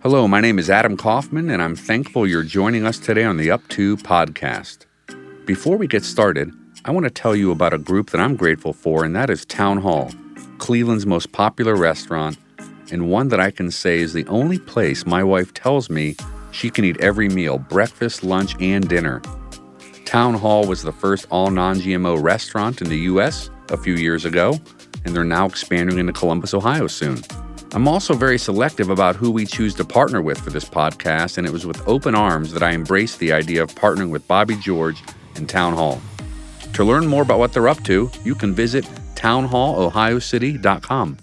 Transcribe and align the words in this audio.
Hello, 0.00 0.28
my 0.28 0.40
name 0.40 0.60
is 0.60 0.70
Adam 0.70 0.96
Kaufman, 0.96 1.50
and 1.50 1.60
I'm 1.60 1.74
thankful 1.74 2.24
you're 2.24 2.44
joining 2.44 2.86
us 2.86 3.00
today 3.00 3.24
on 3.24 3.36
the 3.36 3.50
Up 3.50 3.66
To 3.70 3.96
podcast. 3.96 4.86
Before 5.44 5.76
we 5.76 5.88
get 5.88 6.04
started, 6.04 6.52
I 6.84 6.92
want 6.92 7.02
to 7.02 7.10
tell 7.10 7.34
you 7.34 7.50
about 7.50 7.74
a 7.74 7.78
group 7.78 8.10
that 8.10 8.20
I'm 8.20 8.36
grateful 8.36 8.72
for, 8.72 9.04
and 9.04 9.16
that 9.16 9.28
is 9.28 9.44
Town 9.44 9.78
Hall, 9.78 10.12
Cleveland's 10.58 11.04
most 11.04 11.32
popular 11.32 11.74
restaurant, 11.74 12.38
and 12.92 13.10
one 13.10 13.26
that 13.30 13.40
I 13.40 13.50
can 13.50 13.72
say 13.72 13.98
is 13.98 14.12
the 14.12 14.24
only 14.28 14.60
place 14.60 15.04
my 15.04 15.24
wife 15.24 15.52
tells 15.52 15.90
me 15.90 16.14
she 16.52 16.70
can 16.70 16.84
eat 16.84 17.00
every 17.00 17.28
meal 17.28 17.58
breakfast, 17.58 18.22
lunch, 18.22 18.54
and 18.60 18.88
dinner. 18.88 19.20
Town 20.04 20.34
Hall 20.34 20.64
was 20.64 20.84
the 20.84 20.92
first 20.92 21.26
all 21.28 21.50
non 21.50 21.80
GMO 21.80 22.22
restaurant 22.22 22.80
in 22.80 22.88
the 22.88 22.98
U.S. 22.98 23.50
a 23.70 23.76
few 23.76 23.94
years 23.94 24.24
ago, 24.24 24.60
and 25.04 25.12
they're 25.12 25.24
now 25.24 25.46
expanding 25.46 25.98
into 25.98 26.12
Columbus, 26.12 26.54
Ohio 26.54 26.86
soon. 26.86 27.20
I'm 27.72 27.86
also 27.86 28.14
very 28.14 28.38
selective 28.38 28.88
about 28.88 29.14
who 29.14 29.30
we 29.30 29.44
choose 29.44 29.74
to 29.74 29.84
partner 29.84 30.22
with 30.22 30.40
for 30.40 30.48
this 30.48 30.64
podcast, 30.64 31.36
and 31.36 31.46
it 31.46 31.52
was 31.52 31.66
with 31.66 31.86
open 31.86 32.14
arms 32.14 32.54
that 32.54 32.62
I 32.62 32.72
embraced 32.72 33.18
the 33.18 33.30
idea 33.32 33.62
of 33.62 33.74
partnering 33.74 34.10
with 34.10 34.26
Bobby 34.26 34.56
George 34.56 35.02
and 35.36 35.46
Town 35.46 35.74
Hall. 35.74 36.00
To 36.72 36.82
learn 36.82 37.06
more 37.06 37.20
about 37.22 37.38
what 37.38 37.52
they're 37.52 37.68
up 37.68 37.84
to, 37.84 38.10
you 38.24 38.34
can 38.34 38.54
visit 38.54 38.86
townhallohiocity.com. 39.16 41.18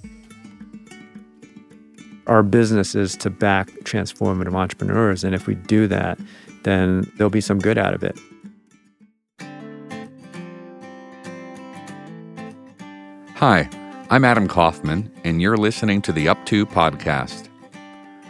Our 2.28 2.44
business 2.44 2.94
is 2.94 3.18
to 3.18 3.32
back 3.32 3.70
transformative 3.84 4.54
entrepreneurs, 4.54 5.24
and 5.24 5.34
if 5.34 5.48
we 5.48 5.55
do 5.55 5.88
that, 5.88 6.20
then 6.64 7.12
there'll 7.18 7.32
be 7.32 7.41
some 7.41 7.58
good 7.58 7.80
out 7.80 7.96
of 7.96 8.04
it. 8.04 8.20
Hi. 13.36 13.68
I'm 14.08 14.23
Adam 14.23 14.48
Kaufman, 14.48 15.12
and 15.23 15.41
you're 15.41 15.58
listening 15.58 16.00
to 16.04 16.12
the 16.12 16.27
Up 16.27 16.46
To 16.46 16.68
podcast. 16.68 17.50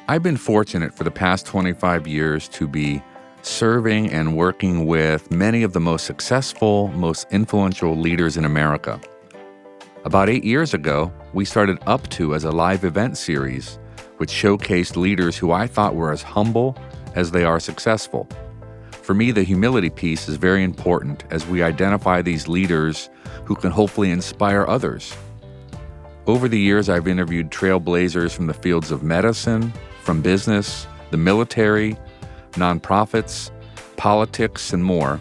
I've 0.08 0.24
been 0.24 0.38
fortunate 0.38 0.94
for 0.94 1.04
the 1.04 1.12
past 1.12 1.46
25 1.48 2.08
years 2.08 2.48
to 2.50 2.66
be 2.66 3.04
serving 3.42 4.10
and 4.10 4.38
working 4.38 4.86
with 4.86 5.30
many 5.32 5.64
of 5.64 5.74
the 5.74 5.82
most 5.82 6.06
successful, 6.06 6.88
most 6.94 7.28
influential 7.30 7.94
leaders 7.94 8.38
in 8.38 8.46
America. 8.46 9.02
About 10.06 10.30
eight 10.30 10.46
years 10.46 10.74
ago, 10.74 11.12
we 11.34 11.44
started 11.44 11.78
Up 11.86 12.08
To 12.12 12.36
as 12.36 12.46
a 12.46 12.52
live 12.52 12.86
event 12.86 13.18
series, 13.18 13.78
which 14.16 14.32
showcased 14.32 14.96
leaders 14.96 15.36
who 15.36 15.52
I 15.52 15.68
thought 15.68 15.94
were 15.94 16.14
as 16.14 16.24
humble 16.24 16.78
as 17.16 17.32
they 17.32 17.44
are 17.44 17.60
successful. 17.60 18.30
For 18.92 19.14
me, 19.14 19.32
the 19.32 19.44
humility 19.44 19.90
piece 19.90 20.30
is 20.30 20.38
very 20.38 20.64
important 20.64 21.26
as 21.32 21.46
we 21.46 21.62
identify 21.62 22.22
these 22.22 22.48
leaders 22.48 23.10
who 23.44 23.56
can 23.56 23.72
hopefully 23.72 24.10
inspire 24.10 24.66
others 24.66 25.14
over 26.28 26.48
the 26.48 26.60
years, 26.60 26.90
I've 26.90 27.08
interviewed 27.08 27.52
trailblazers 27.52 28.36
from 28.36 28.48
the 28.48 28.54
fields 28.54 28.90
of 28.90 29.04
medicine, 29.04 29.72
from 30.02 30.22
business, 30.22 30.88
the 31.12 31.18
military, 31.18 31.96
nonprofits, 32.54 33.52
politics, 33.96 34.74
and 34.74 34.84
more, 34.84 35.20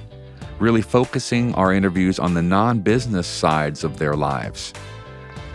really 0.59 0.81
focusing 0.81 1.55
our 1.57 1.73
interviews 1.73 2.19
on 2.19 2.33
the 2.33 2.43
non 2.43 2.81
business 2.81 3.27
sides 3.27 3.85
of 3.85 3.99
their 3.99 4.15
lives. 4.15 4.73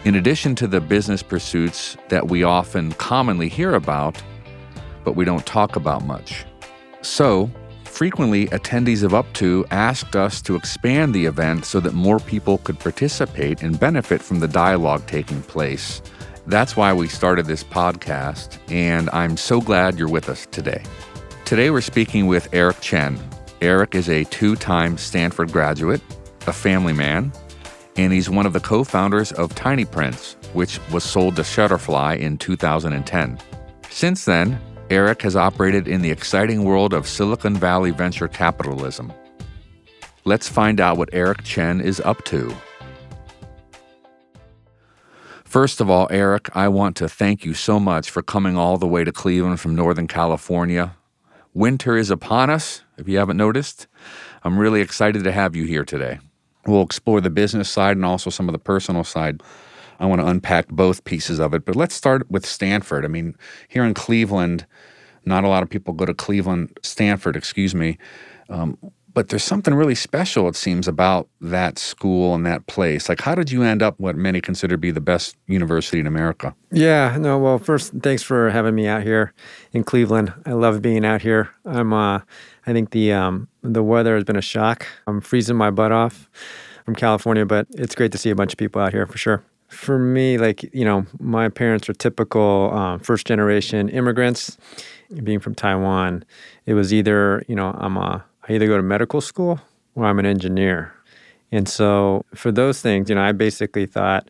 In 0.06 0.16
addition 0.16 0.56
to 0.56 0.68
the 0.68 0.80
business 0.80 1.24
pursuits 1.24 1.98
that 2.10 2.28
we 2.28 2.44
often 2.44 2.92
commonly 2.94 3.50
hear 3.50 3.74
about, 3.74 4.22
but 5.04 5.16
we 5.16 5.26
don't 5.26 5.46
talk 5.46 5.76
about 5.76 6.06
much. 6.06 6.46
So, 7.02 7.50
frequently 8.00 8.48
attendees 8.48 9.04
of 9.04 9.14
Up 9.14 9.26
To 9.34 9.66
asked 9.72 10.16
us 10.16 10.42
to 10.44 10.56
expand 10.56 11.14
the 11.14 11.26
event 11.26 11.66
so 11.66 11.82
that 11.82 11.94
more 11.94 12.22
people 12.22 12.60
could 12.60 12.80
participate 12.80 13.62
and 13.62 13.78
benefit 13.78 14.22
from 14.22 14.40
the 14.40 14.48
dialogue 14.48 15.06
taking 15.06 15.42
place. 15.42 16.02
That's 16.48 16.78
why 16.78 16.94
we 16.94 17.10
started 17.10 17.46
this 17.46 17.62
podcast, 17.62 18.58
and 18.72 19.10
I'm 19.10 19.36
so 19.36 19.60
glad 19.60 20.00
you're 20.00 20.08
with 20.08 20.30
us 20.30 20.48
today. 20.50 20.82
Today 21.44 21.72
we're 21.72 21.82
speaking 21.82 22.28
with 22.28 22.48
Eric 22.54 22.80
Chen. 22.80 23.20
Eric 23.62 23.96
is 23.96 24.08
a 24.08 24.24
two 24.24 24.56
time 24.56 24.98
Stanford 24.98 25.52
graduate, 25.52 26.02
a 26.48 26.54
family 26.54 26.94
man, 26.94 27.34
and 27.98 28.14
he's 28.14 28.30
one 28.30 28.46
of 28.46 28.54
the 28.54 28.62
co 28.62 28.86
founders 28.86 29.34
of 29.34 29.54
Tiny 29.56 29.84
Prints, 29.84 30.38
which 30.54 30.80
was 30.94 31.04
sold 31.04 31.36
to 31.36 31.42
Shutterfly 31.42 32.18
in 32.18 32.38
2010. 32.38 33.38
Since 33.90 34.24
then, 34.24 34.58
Eric 34.90 35.22
has 35.22 35.36
operated 35.36 35.88
in 35.88 36.02
the 36.02 36.10
exciting 36.10 36.64
world 36.64 36.94
of 36.94 37.08
Silicon 37.08 37.56
Valley 37.56 37.92
venture 37.92 38.28
capitalism. 38.28 39.14
Let's 40.26 40.50
find 40.50 40.82
out 40.82 40.98
what 40.98 41.10
Eric 41.14 41.44
Chen 41.44 41.80
is 41.80 42.00
up 42.02 42.24
to. 42.26 42.56
First 45.44 45.80
of 45.80 45.92
all, 45.92 46.08
Eric, 46.10 46.56
I 46.56 46.70
want 46.70 46.96
to 46.98 47.08
thank 47.08 47.46
you 47.46 47.54
so 47.54 47.80
much 47.80 48.10
for 48.10 48.24
coming 48.24 48.58
all 48.58 48.78
the 48.78 48.88
way 48.88 49.04
to 49.04 49.12
Cleveland 49.12 49.60
from 49.60 49.76
Northern 49.76 50.08
California. 50.08 50.96
Winter 51.54 51.96
is 51.96 52.10
upon 52.10 52.50
us, 52.50 52.84
if 52.98 53.08
you 53.08 53.20
haven't 53.20 53.38
noticed. 53.38 53.88
I'm 54.44 54.58
really 54.58 54.82
excited 54.82 55.24
to 55.24 55.32
have 55.32 55.56
you 55.56 55.66
here 55.66 55.86
today. 55.86 56.18
We'll 56.66 56.82
explore 56.82 57.22
the 57.22 57.30
business 57.30 57.70
side 57.70 57.96
and 57.96 58.06
also 58.06 58.32
some 58.32 58.50
of 58.50 58.54
the 58.54 58.60
personal 58.60 59.04
side. 59.04 59.44
I 60.00 60.06
want 60.06 60.22
to 60.22 60.28
unpack 60.28 60.70
both 60.70 61.04
pieces 61.04 61.40
of 61.40 61.54
it, 61.54 61.66
but 61.66 61.76
let's 61.76 61.94
start 61.94 62.30
with 62.32 62.46
Stanford. 62.46 63.04
I 63.04 63.10
mean, 63.10 63.36
here 63.68 63.84
in 63.84 63.94
Cleveland, 63.94 64.66
not 65.26 65.44
a 65.44 65.48
lot 65.48 65.64
of 65.64 65.70
people 65.70 65.94
go 65.94 66.06
to 66.06 66.14
Cleveland, 66.14 66.78
Stanford, 66.84 67.36
excuse 67.36 67.76
me. 67.76 67.98
Um, 68.50 68.78
but 69.14 69.30
there's 69.30 69.44
something 69.44 69.74
really 69.74 69.96
special, 69.96 70.48
it 70.48 70.56
seems, 70.56 70.88
about 70.88 71.28
that 71.42 71.80
school 71.80 72.36
and 72.36 72.46
that 72.46 72.68
place. 72.68 73.10
Like, 73.10 73.22
how 73.22 73.36
did 73.36 73.52
you 73.52 73.64
end 73.64 73.82
up 73.82 74.00
what 74.00 74.16
many 74.16 74.40
consider 74.40 74.76
to 74.76 74.78
be 74.78 74.92
the 74.92 75.02
best 75.02 75.36
university 75.48 76.00
in 76.00 76.08
America? 76.08 76.56
Yeah, 76.72 77.18
no, 77.20 77.38
well, 77.38 77.58
first, 77.58 77.94
thanks 78.02 78.22
for 78.22 78.50
having 78.50 78.76
me 78.76 78.88
out 78.88 79.04
here 79.04 79.34
in 79.74 79.84
Cleveland. 79.84 80.34
I 80.46 80.52
love 80.52 80.82
being 80.82 81.06
out 81.06 81.22
here. 81.22 81.50
I'm, 81.66 81.92
uh, 81.92 82.20
I 82.68 82.74
think 82.74 82.92
the 82.92 83.12
um, 83.12 83.48
the 83.64 83.84
weather 83.84 84.16
has 84.16 84.24
been 84.24 84.38
a 84.38 84.42
shock. 84.42 84.86
I'm 85.08 85.22
freezing 85.22 85.58
my 85.58 85.72
butt 85.72 85.92
off 85.92 86.30
from 86.86 86.96
California, 86.96 87.46
but 87.46 87.68
it's 87.72 87.96
great 87.96 88.12
to 88.12 88.18
see 88.18 88.30
a 88.30 88.36
bunch 88.36 88.54
of 88.54 88.58
people 88.58 88.82
out 88.82 88.94
here 88.94 89.06
for 89.06 89.18
sure 89.18 89.44
for 89.70 90.00
me, 90.00 90.38
like, 90.38 90.64
you 90.74 90.84
know, 90.84 91.06
my 91.20 91.48
parents 91.48 91.88
are 91.90 91.94
typical 91.94 92.72
um, 92.74 93.00
first 93.00 93.28
generation 93.28 93.88
immigrants. 93.90 94.58
Being 95.24 95.40
from 95.40 95.56
Taiwan, 95.56 96.24
it 96.66 96.74
was 96.74 96.94
either, 96.94 97.44
you 97.48 97.56
know, 97.56 97.76
I'm 97.78 97.98
a, 97.98 98.24
I 98.48 98.54
either 98.54 98.68
go 98.68 98.78
to 98.78 98.84
medical 98.84 99.22
school 99.22 99.60
or 99.96 100.06
I'm 100.06 100.20
an 100.20 100.26
engineer. 100.26 100.94
And 101.52 101.68
so 101.68 102.26
for 102.36 102.52
those 102.52 102.82
things, 102.82 103.10
you 103.10 103.16
know, 103.16 103.22
I 103.24 103.32
basically 103.32 103.86
thought 103.86 104.30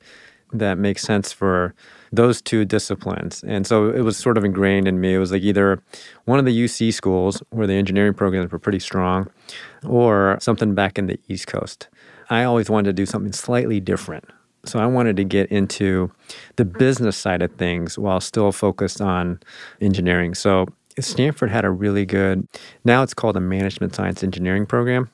that 0.54 0.78
makes 0.78 1.02
sense 1.02 1.32
for 1.32 1.76
those 2.12 2.42
two 2.42 2.66
disciplines. 2.66 3.44
And 3.44 3.68
so 3.68 3.90
it 3.90 4.02
was 4.02 4.18
sort 4.18 4.38
of 4.38 4.44
ingrained 4.44 4.88
in 4.88 5.00
me. 5.00 5.14
It 5.14 5.20
was 5.20 5.32
like 5.32 5.44
either 5.44 5.82
one 6.26 6.40
of 6.40 6.46
the 6.46 6.64
UC 6.64 6.94
schools 6.94 7.44
where 7.52 7.68
the 7.68 7.74
engineering 7.74 8.14
programs 8.14 8.52
were 8.52 8.60
pretty 8.60 8.80
strong 8.80 9.30
or 9.86 10.38
something 10.42 10.74
back 10.74 10.98
in 10.98 11.06
the 11.08 11.20
East 11.28 11.48
Coast. 11.48 11.88
I 12.30 12.44
always 12.44 12.70
wanted 12.70 12.90
to 12.90 12.94
do 12.94 13.06
something 13.06 13.34
slightly 13.34 13.80
different. 13.80 14.26
So 14.66 14.80
I 14.80 14.86
wanted 14.86 15.16
to 15.18 15.24
get 15.24 15.50
into 15.52 16.12
the 16.58 16.66
business 16.66 17.18
side 17.18 17.42
of 17.42 17.52
things 17.54 17.98
while 17.98 18.20
still 18.20 18.52
focused 18.52 19.02
on 19.02 19.40
engineering. 19.82 20.36
So 20.36 20.68
Stanford 21.00 21.50
had 21.50 21.66
a 21.66 21.70
really 21.70 22.06
good, 22.06 22.48
now 22.84 23.04
it's 23.04 23.14
called 23.14 23.38
a 23.38 23.42
management 23.42 23.96
science 23.96 24.24
engineering 24.24 24.66
program. 24.66 25.10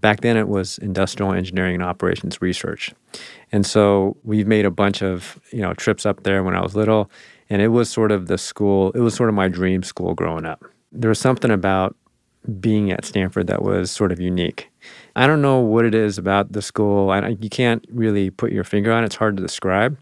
Back 0.00 0.22
then 0.22 0.36
it 0.36 0.48
was 0.48 0.78
industrial 0.78 1.32
engineering 1.32 1.74
and 1.74 1.84
operations 1.84 2.40
research. 2.40 2.92
And 3.52 3.64
so 3.66 4.16
we've 4.24 4.46
made 4.46 4.64
a 4.64 4.70
bunch 4.70 5.02
of, 5.02 5.38
you 5.52 5.60
know, 5.60 5.74
trips 5.74 6.06
up 6.06 6.22
there 6.22 6.42
when 6.42 6.54
I 6.54 6.60
was 6.60 6.74
little 6.74 7.10
and 7.50 7.62
it 7.62 7.68
was 7.68 7.90
sort 7.90 8.10
of 8.12 8.26
the 8.26 8.38
school, 8.38 8.90
it 8.92 9.00
was 9.00 9.14
sort 9.14 9.28
of 9.28 9.34
my 9.34 9.48
dream 9.48 9.82
school 9.82 10.14
growing 10.14 10.44
up. 10.44 10.64
There 10.90 11.08
was 11.08 11.18
something 11.18 11.50
about 11.50 11.96
being 12.60 12.90
at 12.90 13.04
Stanford 13.04 13.46
that 13.48 13.62
was 13.62 13.90
sort 13.90 14.10
of 14.10 14.20
unique. 14.20 14.70
I 15.18 15.26
don't 15.26 15.42
know 15.42 15.58
what 15.58 15.84
it 15.84 15.96
is 15.96 16.16
about 16.16 16.52
the 16.52 16.62
school. 16.62 17.10
I, 17.10 17.36
you 17.40 17.48
can't 17.48 17.84
really 17.90 18.30
put 18.30 18.52
your 18.52 18.62
finger 18.62 18.92
on 18.92 19.02
it. 19.02 19.06
It's 19.06 19.16
hard 19.16 19.36
to 19.36 19.42
describe. 19.42 19.98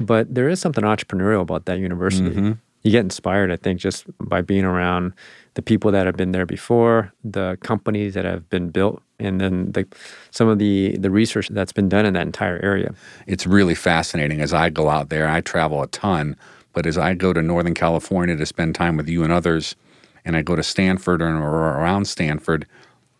But 0.00 0.34
there 0.34 0.48
is 0.48 0.60
something 0.60 0.82
entrepreneurial 0.82 1.42
about 1.42 1.66
that 1.66 1.78
university. 1.78 2.30
Mm-hmm. 2.30 2.52
You 2.82 2.90
get 2.90 3.00
inspired, 3.00 3.52
I 3.52 3.56
think, 3.56 3.80
just 3.80 4.06
by 4.18 4.40
being 4.40 4.64
around 4.64 5.12
the 5.54 5.62
people 5.62 5.90
that 5.90 6.06
have 6.06 6.16
been 6.16 6.32
there 6.32 6.46
before, 6.46 7.12
the 7.22 7.58
companies 7.62 8.14
that 8.14 8.24
have 8.24 8.48
been 8.48 8.70
built, 8.70 9.02
and 9.18 9.40
then 9.42 9.72
the, 9.72 9.86
some 10.30 10.48
of 10.48 10.58
the, 10.58 10.96
the 10.96 11.10
research 11.10 11.48
that's 11.48 11.72
been 11.72 11.90
done 11.90 12.06
in 12.06 12.14
that 12.14 12.26
entire 12.26 12.58
area. 12.62 12.94
It's 13.26 13.46
really 13.46 13.74
fascinating. 13.74 14.40
As 14.40 14.54
I 14.54 14.70
go 14.70 14.88
out 14.88 15.10
there, 15.10 15.28
I 15.28 15.42
travel 15.42 15.82
a 15.82 15.86
ton, 15.88 16.34
but 16.72 16.86
as 16.86 16.96
I 16.96 17.12
go 17.12 17.34
to 17.34 17.42
Northern 17.42 17.74
California 17.74 18.36
to 18.36 18.46
spend 18.46 18.74
time 18.74 18.96
with 18.96 19.08
you 19.08 19.22
and 19.22 19.32
others, 19.32 19.76
and 20.24 20.34
I 20.34 20.40
go 20.40 20.56
to 20.56 20.62
Stanford 20.62 21.20
or 21.20 21.28
around 21.28 22.06
Stanford, 22.06 22.66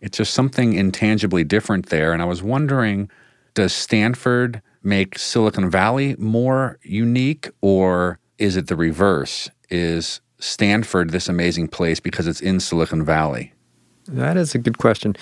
it's 0.01 0.17
just 0.17 0.33
something 0.33 0.73
intangibly 0.73 1.43
different 1.43 1.87
there. 1.87 2.13
And 2.13 2.21
I 2.21 2.25
was 2.25 2.43
wondering 2.43 3.09
does 3.53 3.73
Stanford 3.73 4.61
make 4.83 5.17
Silicon 5.17 5.67
Valley 5.67 6.15
more 6.19 6.77
unique, 6.83 7.49
or 7.61 8.19
is 8.37 8.55
it 8.55 8.67
the 8.67 8.75
reverse? 8.75 9.49
Is 9.71 10.21
Stanford 10.37 11.09
this 11.09 11.27
amazing 11.27 11.67
place 11.67 11.99
because 11.99 12.27
it's 12.27 12.39
in 12.39 12.59
Silicon 12.59 13.03
Valley? 13.03 13.53
That 14.07 14.37
is 14.37 14.53
a 14.53 14.59
good 14.59 14.77
question. 14.77 15.15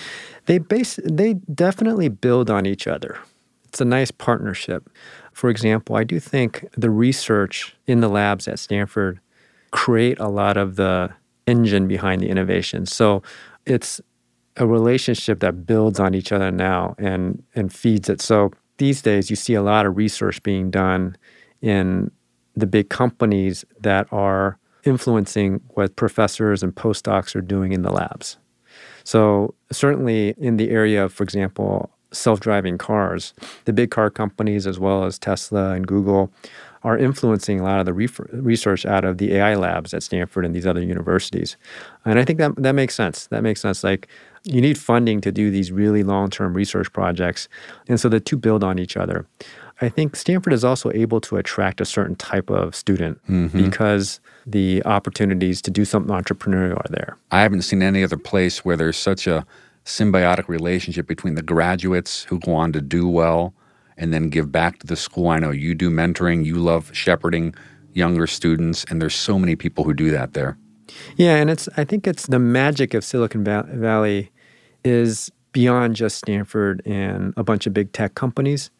They 0.44 0.58
base 0.58 1.00
they 1.02 1.34
definitely 1.34 2.08
build 2.08 2.50
on 2.50 2.66
each 2.66 2.86
other. 2.86 3.18
It's 3.64 3.80
a 3.80 3.84
nice 3.84 4.10
partnership. 4.10 4.88
For 5.32 5.50
example, 5.50 5.96
I 5.96 6.04
do 6.04 6.20
think 6.20 6.66
the 6.76 6.90
research 6.90 7.74
in 7.86 8.00
the 8.00 8.08
labs 8.08 8.46
at 8.46 8.58
Stanford 8.58 9.20
create 9.70 10.18
a 10.18 10.28
lot 10.28 10.56
of 10.56 10.76
the 10.76 11.10
engine 11.46 11.88
behind 11.88 12.22
the 12.22 12.28
innovation. 12.28 12.86
So 12.86 13.22
it's 13.64 14.00
a 14.56 14.66
relationship 14.66 15.40
that 15.40 15.66
builds 15.66 16.00
on 16.00 16.14
each 16.14 16.32
other 16.32 16.50
now 16.50 16.94
and 16.98 17.42
and 17.54 17.72
feeds 17.72 18.08
it. 18.08 18.20
So 18.20 18.52
these 18.78 19.02
days 19.02 19.30
you 19.30 19.36
see 19.36 19.54
a 19.54 19.62
lot 19.62 19.86
of 19.86 19.96
research 19.96 20.42
being 20.42 20.70
done 20.70 21.16
in 21.60 22.10
the 22.54 22.66
big 22.66 22.88
companies 22.88 23.64
that 23.80 24.06
are 24.12 24.58
influencing 24.84 25.60
what 25.70 25.96
professors 25.96 26.62
and 26.62 26.74
postdocs 26.74 27.34
are 27.34 27.40
doing 27.40 27.72
in 27.72 27.82
the 27.82 27.92
labs. 27.92 28.38
So 29.04 29.54
certainly 29.70 30.34
in 30.38 30.56
the 30.56 30.70
area 30.70 31.04
of, 31.04 31.12
for 31.12 31.22
example, 31.22 31.90
self-driving 32.12 32.78
cars, 32.78 33.34
the 33.64 33.72
big 33.72 33.90
car 33.90 34.10
companies 34.10 34.66
as 34.66 34.78
well 34.78 35.04
as 35.04 35.18
Tesla 35.18 35.72
and 35.72 35.86
Google 35.86 36.32
are 36.82 36.96
influencing 36.96 37.58
a 37.58 37.64
lot 37.64 37.80
of 37.80 37.86
the 37.86 37.92
research 37.92 38.86
out 38.86 39.04
of 39.04 39.18
the 39.18 39.34
AI 39.34 39.56
labs 39.56 39.92
at 39.92 40.04
Stanford 40.04 40.44
and 40.44 40.54
these 40.54 40.66
other 40.66 40.82
universities. 40.82 41.56
And 42.04 42.18
I 42.18 42.24
think 42.24 42.38
that 42.38 42.54
that 42.56 42.74
makes 42.74 42.94
sense. 42.94 43.26
That 43.26 43.42
makes 43.42 43.60
sense. 43.60 43.82
Like 43.82 44.06
you 44.48 44.60
need 44.60 44.78
funding 44.78 45.20
to 45.20 45.32
do 45.32 45.50
these 45.50 45.72
really 45.72 46.02
long-term 46.02 46.54
research 46.54 46.92
projects. 46.92 47.48
And 47.88 47.98
so 47.98 48.08
the 48.08 48.20
two 48.20 48.36
build 48.36 48.62
on 48.62 48.78
each 48.78 48.96
other. 48.96 49.26
I 49.80 49.88
think 49.90 50.16
Stanford 50.16 50.52
is 50.52 50.64
also 50.64 50.90
able 50.92 51.20
to 51.22 51.36
attract 51.36 51.80
a 51.80 51.84
certain 51.84 52.16
type 52.16 52.48
of 52.48 52.74
student 52.74 53.20
mm-hmm. 53.28 53.62
because 53.62 54.20
the 54.46 54.82
opportunities 54.84 55.60
to 55.62 55.70
do 55.70 55.84
something 55.84 56.14
entrepreneurial 56.14 56.78
are 56.78 56.90
there. 56.90 57.18
I 57.30 57.42
haven't 57.42 57.62
seen 57.62 57.82
any 57.82 58.02
other 58.02 58.16
place 58.16 58.64
where 58.64 58.76
there's 58.76 58.96
such 58.96 59.26
a 59.26 59.44
symbiotic 59.84 60.48
relationship 60.48 61.06
between 61.06 61.34
the 61.34 61.42
graduates 61.42 62.24
who 62.24 62.38
go 62.38 62.54
on 62.54 62.72
to 62.72 62.80
do 62.80 63.06
well 63.06 63.52
and 63.98 64.14
then 64.14 64.30
give 64.30 64.50
back 64.50 64.78
to 64.78 64.86
the 64.86 64.96
school. 64.96 65.28
I 65.28 65.38
know 65.38 65.50
you 65.50 65.74
do 65.74 65.90
mentoring, 65.90 66.44
you 66.44 66.54
love 66.56 66.94
shepherding 66.94 67.54
younger 67.92 68.26
students, 68.26 68.84
and 68.88 69.00
there's 69.00 69.14
so 69.14 69.38
many 69.38 69.56
people 69.56 69.84
who 69.84 69.94
do 69.94 70.10
that 70.10 70.34
there. 70.34 70.58
Yeah, 71.16 71.36
and 71.36 71.50
it's 71.50 71.68
I 71.76 71.84
think 71.84 72.06
it's 72.06 72.26
the 72.26 72.38
magic 72.38 72.94
of 72.94 73.04
Silicon 73.04 73.42
Valley 73.44 74.30
is 74.86 75.30
beyond 75.52 75.96
just 75.96 76.18
Stanford 76.18 76.82
and 76.86 77.34
a 77.36 77.42
bunch 77.42 77.66
of 77.66 77.74
big 77.74 77.92
tech 77.92 78.14
companies 78.14 78.70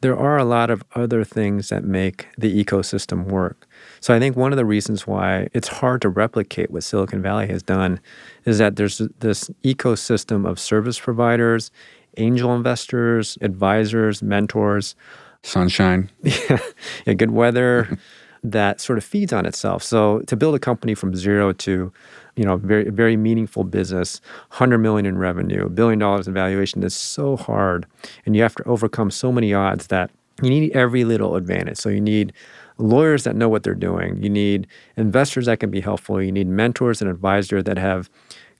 there 0.00 0.16
are 0.16 0.36
a 0.36 0.44
lot 0.44 0.70
of 0.70 0.84
other 0.94 1.24
things 1.24 1.68
that 1.70 1.84
make 1.84 2.28
the 2.36 2.64
ecosystem 2.64 3.24
work. 3.24 3.66
So 4.00 4.14
I 4.14 4.18
think 4.18 4.36
one 4.36 4.52
of 4.52 4.56
the 4.56 4.64
reasons 4.64 5.06
why 5.06 5.48
it's 5.52 5.68
hard 5.68 6.02
to 6.02 6.08
replicate 6.08 6.70
what 6.70 6.84
Silicon 6.84 7.22
Valley 7.22 7.46
has 7.48 7.62
done 7.62 8.00
is 8.44 8.58
that 8.58 8.76
there's 8.76 9.00
this 9.20 9.50
ecosystem 9.64 10.48
of 10.48 10.58
service 10.60 11.00
providers, 11.00 11.70
angel 12.18 12.54
investors, 12.54 13.38
advisors, 13.40 14.22
mentors, 14.22 14.94
sunshine, 15.42 16.10
yeah, 16.22 16.58
yeah 17.06 17.14
good 17.14 17.30
weather 17.30 17.98
that 18.44 18.80
sort 18.80 18.98
of 18.98 19.04
feeds 19.04 19.32
on 19.32 19.46
itself. 19.46 19.82
So 19.82 20.20
to 20.20 20.36
build 20.36 20.54
a 20.54 20.60
company 20.60 20.94
from 20.94 21.16
zero 21.16 21.52
to 21.52 21.92
you 22.36 22.44
know, 22.44 22.56
very 22.56 22.90
very 22.90 23.16
meaningful 23.16 23.64
business, 23.64 24.20
hundred 24.50 24.78
million 24.78 25.06
in 25.06 25.18
revenue, 25.18 25.66
a 25.66 25.70
billion 25.70 25.98
dollars 25.98 26.28
in 26.28 26.34
valuation 26.34 26.82
is 26.82 26.94
so 26.94 27.36
hard, 27.36 27.86
and 28.24 28.36
you 28.36 28.42
have 28.42 28.54
to 28.56 28.64
overcome 28.64 29.10
so 29.10 29.32
many 29.32 29.52
odds 29.52 29.88
that 29.88 30.10
you 30.42 30.50
need 30.50 30.70
every 30.72 31.04
little 31.04 31.36
advantage. 31.36 31.78
So 31.78 31.88
you 31.88 32.00
need 32.00 32.32
lawyers 32.78 33.24
that 33.24 33.34
know 33.34 33.48
what 33.48 33.62
they're 33.62 33.74
doing. 33.74 34.22
You 34.22 34.28
need 34.28 34.66
investors 34.96 35.46
that 35.46 35.60
can 35.60 35.70
be 35.70 35.80
helpful. 35.80 36.22
You 36.22 36.30
need 36.30 36.46
mentors 36.46 37.00
and 37.00 37.10
advisors 37.10 37.64
that 37.64 37.78
have 37.78 38.10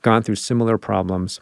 gone 0.03 0.23
through 0.23 0.37
similar 0.37 0.79
problems, 0.79 1.41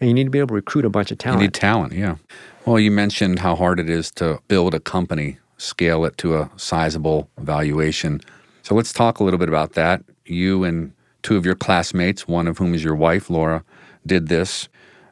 and 0.00 0.08
you 0.08 0.14
need 0.14 0.24
to 0.24 0.30
be 0.30 0.38
able 0.38 0.48
to 0.48 0.54
recruit 0.54 0.84
a 0.84 0.90
bunch 0.90 1.10
of 1.10 1.18
talent. 1.18 1.40
You 1.40 1.46
need 1.46 1.54
talent, 1.54 1.92
yeah. 1.92 2.16
Well, 2.64 2.80
you 2.80 2.90
mentioned 2.90 3.38
how 3.38 3.54
hard 3.54 3.78
it 3.78 3.88
is 3.88 4.10
to 4.12 4.40
build 4.48 4.74
a 4.74 4.80
company, 4.80 5.38
scale 5.56 6.04
it 6.04 6.18
to 6.18 6.36
a 6.36 6.50
sizable 6.56 7.28
valuation. 7.38 8.20
So 8.62 8.74
let's 8.74 8.92
talk 8.92 9.20
a 9.20 9.24
little 9.24 9.38
bit 9.38 9.48
about 9.48 9.74
that. 9.74 10.02
You 10.24 10.64
and 10.64 10.92
two 11.26 11.36
of 11.36 11.44
your 11.44 11.56
classmates, 11.56 12.28
one 12.28 12.46
of 12.46 12.58
whom 12.58 12.72
is 12.72 12.84
your 12.84 12.94
wife, 12.94 13.28
Laura, 13.28 13.64
did 14.06 14.28
this. 14.28 14.68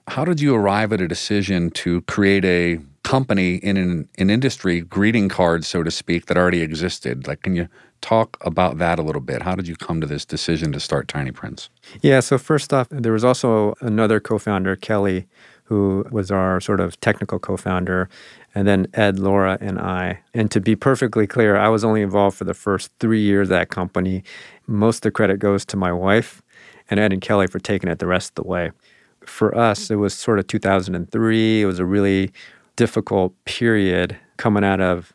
How 0.06 0.24
did 0.24 0.40
you 0.40 0.54
arrive 0.54 0.92
at 0.92 1.00
a 1.00 1.08
decision 1.08 1.70
to 1.70 2.02
create 2.02 2.44
a 2.44 2.78
company 3.02 3.56
in 3.56 3.76
an, 3.76 4.08
an 4.16 4.30
industry, 4.30 4.80
greeting 4.80 5.28
cards, 5.28 5.66
so 5.66 5.82
to 5.82 5.90
speak, 5.90 6.26
that 6.26 6.36
already 6.36 6.62
existed? 6.62 7.26
Like, 7.26 7.42
can 7.42 7.56
you 7.56 7.68
talk 8.00 8.36
about 8.42 8.78
that 8.78 9.00
a 9.00 9.02
little 9.02 9.20
bit? 9.20 9.42
How 9.42 9.56
did 9.56 9.66
you 9.66 9.74
come 9.74 10.00
to 10.00 10.06
this 10.06 10.24
decision 10.24 10.70
to 10.70 10.78
start 10.78 11.08
Tiny 11.08 11.32
Prints? 11.32 11.68
Yeah, 12.00 12.20
so 12.20 12.38
first 12.38 12.72
off, 12.72 12.86
there 12.90 13.12
was 13.12 13.24
also 13.24 13.74
another 13.80 14.20
co 14.20 14.38
founder, 14.38 14.76
Kelly, 14.76 15.26
who 15.64 16.06
was 16.12 16.30
our 16.30 16.60
sort 16.60 16.78
of 16.78 17.00
technical 17.00 17.40
co 17.40 17.56
founder, 17.56 18.08
and 18.54 18.68
then 18.68 18.86
Ed, 18.94 19.18
Laura, 19.18 19.58
and 19.60 19.80
I. 19.80 20.20
And 20.32 20.50
to 20.52 20.60
be 20.60 20.76
perfectly 20.76 21.26
clear, 21.26 21.56
I 21.56 21.68
was 21.68 21.82
only 21.82 22.02
involved 22.02 22.36
for 22.36 22.44
the 22.44 22.54
first 22.54 22.92
three 23.00 23.22
years 23.22 23.46
of 23.46 23.50
that 23.50 23.70
company. 23.70 24.22
Most 24.66 24.98
of 24.98 25.02
the 25.02 25.10
credit 25.10 25.38
goes 25.38 25.64
to 25.66 25.76
my 25.76 25.92
wife 25.92 26.42
and 26.90 27.00
Ed 27.00 27.12
and 27.12 27.22
Kelly 27.22 27.46
for 27.46 27.58
taking 27.58 27.90
it 27.90 27.98
the 27.98 28.06
rest 28.06 28.30
of 28.30 28.34
the 28.36 28.48
way. 28.48 28.70
For 29.24 29.56
us, 29.56 29.90
it 29.90 29.96
was 29.96 30.14
sort 30.14 30.38
of 30.38 30.46
2003. 30.46 31.62
It 31.62 31.66
was 31.66 31.78
a 31.78 31.86
really 31.86 32.30
difficult 32.76 33.32
period 33.44 34.16
coming 34.36 34.64
out 34.64 34.80
of 34.80 35.12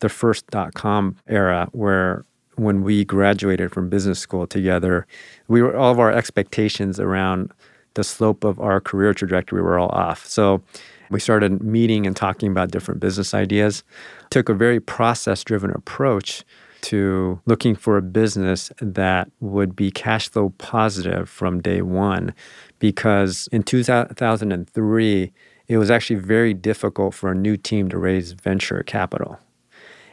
the 0.00 0.08
first 0.08 0.46
dot 0.48 0.74
com 0.74 1.16
era 1.28 1.68
where 1.72 2.24
when 2.56 2.82
we 2.82 3.04
graduated 3.04 3.72
from 3.72 3.88
business 3.88 4.18
school 4.18 4.46
together, 4.46 5.06
we 5.48 5.62
were 5.62 5.76
all 5.76 5.90
of 5.90 5.98
our 5.98 6.12
expectations 6.12 7.00
around 7.00 7.50
the 7.94 8.04
slope 8.04 8.44
of 8.44 8.60
our 8.60 8.80
career 8.80 9.14
trajectory 9.14 9.62
were 9.62 9.78
all 9.78 9.90
off. 9.90 10.26
So 10.26 10.62
we 11.10 11.20
started 11.20 11.62
meeting 11.62 12.06
and 12.06 12.16
talking 12.16 12.50
about 12.50 12.70
different 12.70 13.00
business 13.00 13.34
ideas. 13.34 13.84
Took 14.30 14.48
a 14.48 14.54
very 14.54 14.80
process 14.80 15.44
driven 15.44 15.70
approach 15.70 16.44
to 16.84 17.40
looking 17.46 17.74
for 17.74 17.96
a 17.96 18.02
business 18.02 18.70
that 18.80 19.30
would 19.40 19.74
be 19.74 19.90
cash 19.90 20.28
flow 20.28 20.50
positive 20.58 21.28
from 21.28 21.60
day 21.60 21.80
one 21.82 22.34
because 22.78 23.48
in 23.52 23.62
2003 23.62 25.32
it 25.66 25.78
was 25.78 25.90
actually 25.90 26.20
very 26.20 26.52
difficult 26.52 27.14
for 27.14 27.30
a 27.30 27.34
new 27.34 27.56
team 27.56 27.88
to 27.88 27.96
raise 27.96 28.32
venture 28.32 28.82
capital. 28.82 29.38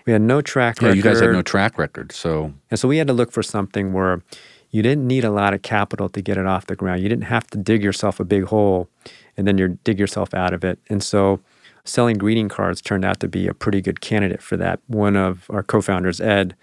We 0.05 0.13
had 0.13 0.21
no 0.21 0.41
track 0.41 0.81
yeah, 0.81 0.87
record. 0.87 0.97
You 0.97 1.03
guys 1.03 1.19
had 1.19 1.31
no 1.31 1.41
track 1.41 1.77
record, 1.77 2.11
so 2.11 2.53
and 2.69 2.79
so 2.79 2.87
we 2.87 2.97
had 2.97 3.07
to 3.07 3.13
look 3.13 3.31
for 3.31 3.43
something 3.43 3.93
where 3.93 4.23
you 4.71 4.81
didn't 4.81 5.05
need 5.05 5.25
a 5.25 5.29
lot 5.29 5.53
of 5.53 5.61
capital 5.61 6.09
to 6.09 6.21
get 6.21 6.37
it 6.37 6.45
off 6.45 6.67
the 6.67 6.75
ground. 6.75 7.01
You 7.03 7.09
didn't 7.09 7.25
have 7.25 7.45
to 7.47 7.57
dig 7.57 7.83
yourself 7.83 8.19
a 8.19 8.25
big 8.25 8.45
hole 8.45 8.89
and 9.37 9.45
then 9.45 9.57
you 9.57 9.77
dig 9.83 9.99
yourself 9.99 10.33
out 10.33 10.53
of 10.53 10.63
it. 10.63 10.79
And 10.89 11.03
so 11.03 11.41
selling 11.83 12.17
greeting 12.17 12.49
cards 12.49 12.81
turned 12.81 13.05
out 13.05 13.19
to 13.19 13.27
be 13.27 13.47
a 13.47 13.53
pretty 13.53 13.81
good 13.81 14.01
candidate 14.01 14.41
for 14.41 14.57
that. 14.57 14.79
One 14.87 15.15
of 15.15 15.49
our 15.49 15.63
co-founders, 15.63 16.21
Ed, 16.21 16.55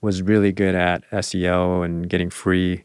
was 0.00 0.22
really 0.22 0.52
good 0.52 0.74
at 0.74 1.08
SEO 1.10 1.84
and 1.84 2.08
getting 2.08 2.30
free 2.30 2.84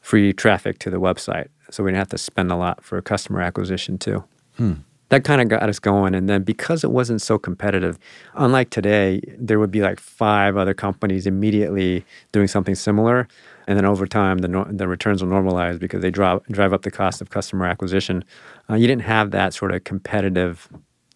free 0.00 0.32
traffic 0.32 0.78
to 0.78 0.88
the 0.88 1.00
website. 1.00 1.48
So 1.70 1.82
we 1.82 1.90
didn't 1.90 1.98
have 1.98 2.08
to 2.10 2.18
spend 2.18 2.52
a 2.52 2.56
lot 2.56 2.84
for 2.84 3.02
customer 3.02 3.42
acquisition 3.42 3.98
too. 3.98 4.22
Hmm. 4.56 4.74
That 5.08 5.24
kind 5.24 5.40
of 5.40 5.48
got 5.48 5.68
us 5.68 5.80
going. 5.80 6.14
And 6.14 6.28
then 6.28 6.44
because 6.44 6.84
it 6.84 6.92
wasn't 6.92 7.22
so 7.22 7.38
competitive, 7.38 7.98
unlike 8.34 8.70
today, 8.70 9.20
there 9.36 9.58
would 9.58 9.72
be 9.72 9.80
like 9.80 9.98
five 9.98 10.56
other 10.56 10.74
companies 10.74 11.26
immediately 11.26 12.04
doing 12.30 12.46
something 12.46 12.76
similar 12.76 13.26
and 13.66 13.76
then 13.76 13.84
over 13.84 14.06
time 14.06 14.38
the, 14.38 14.48
no, 14.48 14.64
the 14.64 14.88
returns 14.88 15.22
will 15.22 15.30
normalize 15.30 15.78
because 15.78 16.02
they 16.02 16.10
drive 16.10 16.44
drive 16.46 16.72
up 16.72 16.82
the 16.82 16.90
cost 16.90 17.20
of 17.20 17.30
customer 17.30 17.66
acquisition. 17.66 18.24
Uh, 18.70 18.74
you 18.74 18.86
didn't 18.86 19.02
have 19.02 19.30
that 19.32 19.54
sort 19.54 19.74
of 19.74 19.84
competitive 19.84 20.68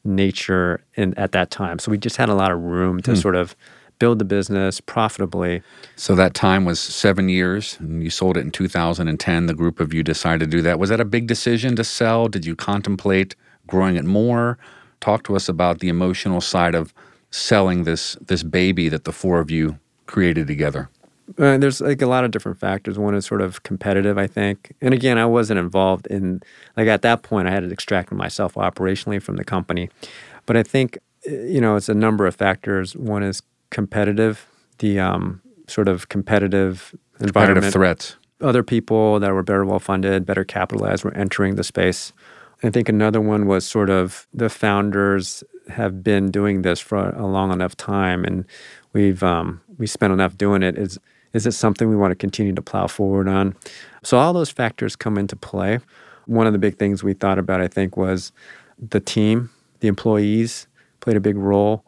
nature 0.04 0.82
in 0.94 1.14
at 1.14 1.32
that 1.32 1.50
time, 1.50 1.78
so 1.78 1.90
we 1.90 1.98
just 1.98 2.16
had 2.16 2.28
a 2.28 2.34
lot 2.34 2.50
of 2.50 2.58
room 2.58 3.00
to 3.02 3.12
hmm. 3.12 3.16
sort 3.16 3.36
of 3.36 3.54
build 4.00 4.18
the 4.18 4.24
business 4.24 4.80
profitably. 4.80 5.62
So 5.94 6.16
that 6.16 6.34
time 6.34 6.64
was 6.64 6.80
seven 6.80 7.28
years, 7.28 7.76
and 7.78 8.02
you 8.02 8.10
sold 8.10 8.36
it 8.36 8.40
in 8.40 8.50
2010. 8.50 9.46
The 9.46 9.54
group 9.54 9.78
of 9.78 9.94
you 9.94 10.02
decided 10.02 10.50
to 10.50 10.56
do 10.56 10.62
that. 10.62 10.78
Was 10.78 10.88
that 10.88 11.00
a 11.00 11.04
big 11.04 11.28
decision 11.28 11.76
to 11.76 11.84
sell? 11.84 12.26
Did 12.26 12.44
you 12.44 12.56
contemplate 12.56 13.36
growing 13.68 13.96
it 13.96 14.04
more? 14.04 14.58
Talk 15.00 15.22
to 15.24 15.36
us 15.36 15.48
about 15.48 15.78
the 15.78 15.88
emotional 15.88 16.40
side 16.40 16.74
of 16.74 16.92
selling 17.30 17.84
this 17.84 18.16
this 18.26 18.42
baby 18.42 18.88
that 18.88 19.04
the 19.04 19.12
four 19.12 19.38
of 19.38 19.50
you 19.50 19.78
created 20.06 20.48
together. 20.48 20.88
Uh, 21.38 21.58
there's 21.58 21.80
like 21.80 22.02
a 22.02 22.06
lot 22.06 22.24
of 22.24 22.30
different 22.30 22.58
factors. 22.58 22.98
One 22.98 23.14
is 23.14 23.24
sort 23.24 23.40
of 23.40 23.62
competitive, 23.62 24.18
I 24.18 24.26
think. 24.26 24.72
And 24.80 24.92
again, 24.92 25.18
I 25.18 25.26
wasn't 25.26 25.58
involved 25.58 26.06
in 26.08 26.42
like 26.76 26.88
at 26.88 27.02
that 27.02 27.22
point. 27.22 27.48
I 27.48 27.50
had 27.52 27.62
to 27.62 27.70
extract 27.70 28.12
myself 28.12 28.54
operationally 28.54 29.22
from 29.22 29.36
the 29.36 29.44
company, 29.44 29.90
but 30.46 30.56
I 30.56 30.62
think 30.62 30.98
you 31.24 31.60
know 31.60 31.76
it's 31.76 31.88
a 31.88 31.94
number 31.94 32.26
of 32.26 32.34
factors. 32.34 32.96
One 32.96 33.22
is 33.22 33.42
competitive, 33.70 34.46
the 34.78 34.98
um, 34.98 35.40
sort 35.68 35.88
of 35.88 36.08
competitive 36.08 36.94
environment. 37.20 37.64
Competitive 37.64 37.72
threats. 37.72 38.16
Other 38.40 38.62
people 38.62 39.20
that 39.20 39.32
were 39.32 39.42
better 39.42 39.64
well 39.64 39.78
funded, 39.78 40.24
better 40.24 40.44
capitalized, 40.44 41.04
were 41.04 41.14
entering 41.14 41.56
the 41.56 41.64
space. 41.64 42.12
I 42.62 42.70
think 42.70 42.88
another 42.88 43.20
one 43.20 43.46
was 43.46 43.66
sort 43.66 43.88
of 43.88 44.26
the 44.34 44.50
founders 44.50 45.42
have 45.68 46.02
been 46.02 46.30
doing 46.30 46.62
this 46.62 46.80
for 46.80 47.10
a 47.10 47.26
long 47.26 47.52
enough 47.52 47.76
time, 47.76 48.24
and 48.24 48.44
we've 48.92 49.22
um, 49.22 49.60
we 49.78 49.86
spent 49.86 50.12
enough 50.12 50.36
doing 50.36 50.62
it. 50.62 50.76
Is 50.76 50.98
is 51.32 51.46
it 51.46 51.52
something 51.52 51.88
we 51.88 51.96
want 51.96 52.10
to 52.10 52.16
continue 52.16 52.54
to 52.54 52.62
plow 52.62 52.86
forward 52.86 53.28
on? 53.28 53.54
So 54.02 54.18
all 54.18 54.32
those 54.32 54.50
factors 54.50 54.96
come 54.96 55.16
into 55.18 55.36
play. 55.36 55.78
One 56.26 56.46
of 56.46 56.52
the 56.52 56.58
big 56.58 56.76
things 56.76 57.02
we 57.02 57.12
thought 57.12 57.38
about, 57.38 57.60
I 57.60 57.68
think, 57.68 57.96
was 57.96 58.32
the 58.78 59.00
team, 59.00 59.50
the 59.80 59.88
employees 59.88 60.66
played 61.00 61.16
a 61.16 61.20
big 61.20 61.36
role. 61.36 61.84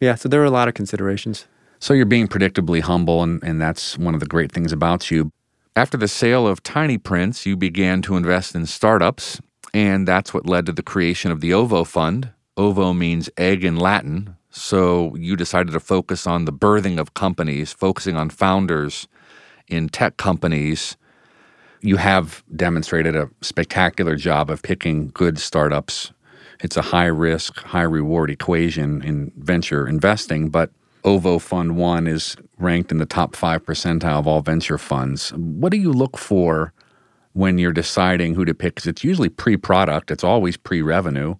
Yeah, 0.00 0.14
so 0.14 0.28
there 0.28 0.40
were 0.40 0.46
a 0.46 0.50
lot 0.50 0.68
of 0.68 0.74
considerations. 0.74 1.46
So 1.78 1.94
you're 1.94 2.06
being 2.06 2.28
predictably 2.28 2.80
humble, 2.80 3.22
and, 3.22 3.42
and 3.42 3.60
that's 3.60 3.98
one 3.98 4.14
of 4.14 4.20
the 4.20 4.26
great 4.26 4.52
things 4.52 4.72
about 4.72 5.10
you. 5.10 5.30
After 5.74 5.98
the 5.98 6.08
sale 6.08 6.46
of 6.46 6.62
Tiny 6.62 6.96
Prints, 6.96 7.44
you 7.44 7.56
began 7.56 8.00
to 8.02 8.16
invest 8.16 8.54
in 8.54 8.66
startups, 8.66 9.40
and 9.74 10.08
that's 10.08 10.32
what 10.32 10.46
led 10.46 10.66
to 10.66 10.72
the 10.72 10.82
creation 10.82 11.30
of 11.30 11.40
the 11.40 11.52
OVO 11.52 11.84
Fund. 11.84 12.30
OVO 12.56 12.94
means 12.94 13.28
egg 13.36 13.62
in 13.62 13.76
Latin, 13.76 14.35
so 14.56 15.14
you 15.16 15.36
decided 15.36 15.72
to 15.72 15.80
focus 15.80 16.26
on 16.26 16.46
the 16.46 16.52
birthing 16.52 16.98
of 16.98 17.12
companies, 17.12 17.72
focusing 17.74 18.16
on 18.16 18.30
founders 18.30 19.06
in 19.68 19.88
tech 19.88 20.16
companies. 20.16 20.96
You 21.82 21.96
have 21.98 22.42
demonstrated 22.54 23.14
a 23.14 23.28
spectacular 23.42 24.16
job 24.16 24.50
of 24.50 24.62
picking 24.62 25.08
good 25.08 25.38
startups. 25.38 26.12
It's 26.60 26.76
a 26.76 26.82
high 26.82 27.06
risk, 27.06 27.58
high 27.58 27.82
reward 27.82 28.30
equation 28.30 29.02
in 29.02 29.30
venture 29.36 29.86
investing, 29.86 30.48
but 30.48 30.70
OVO 31.04 31.38
Fund 31.38 31.76
1 31.76 32.06
is 32.06 32.36
ranked 32.58 32.90
in 32.90 32.96
the 32.98 33.06
top 33.06 33.36
5 33.36 33.64
percentile 33.64 34.18
of 34.18 34.26
all 34.26 34.40
venture 34.40 34.78
funds. 34.78 35.34
What 35.34 35.70
do 35.70 35.76
you 35.76 35.92
look 35.92 36.16
for 36.16 36.72
when 37.34 37.58
you're 37.58 37.72
deciding 37.72 38.34
who 38.34 38.46
to 38.46 38.54
pick? 38.54 38.76
Because 38.76 38.88
it's 38.88 39.04
usually 39.04 39.28
pre 39.28 39.58
product, 39.58 40.10
it's 40.10 40.24
always 40.24 40.56
pre 40.56 40.80
revenue. 40.80 41.34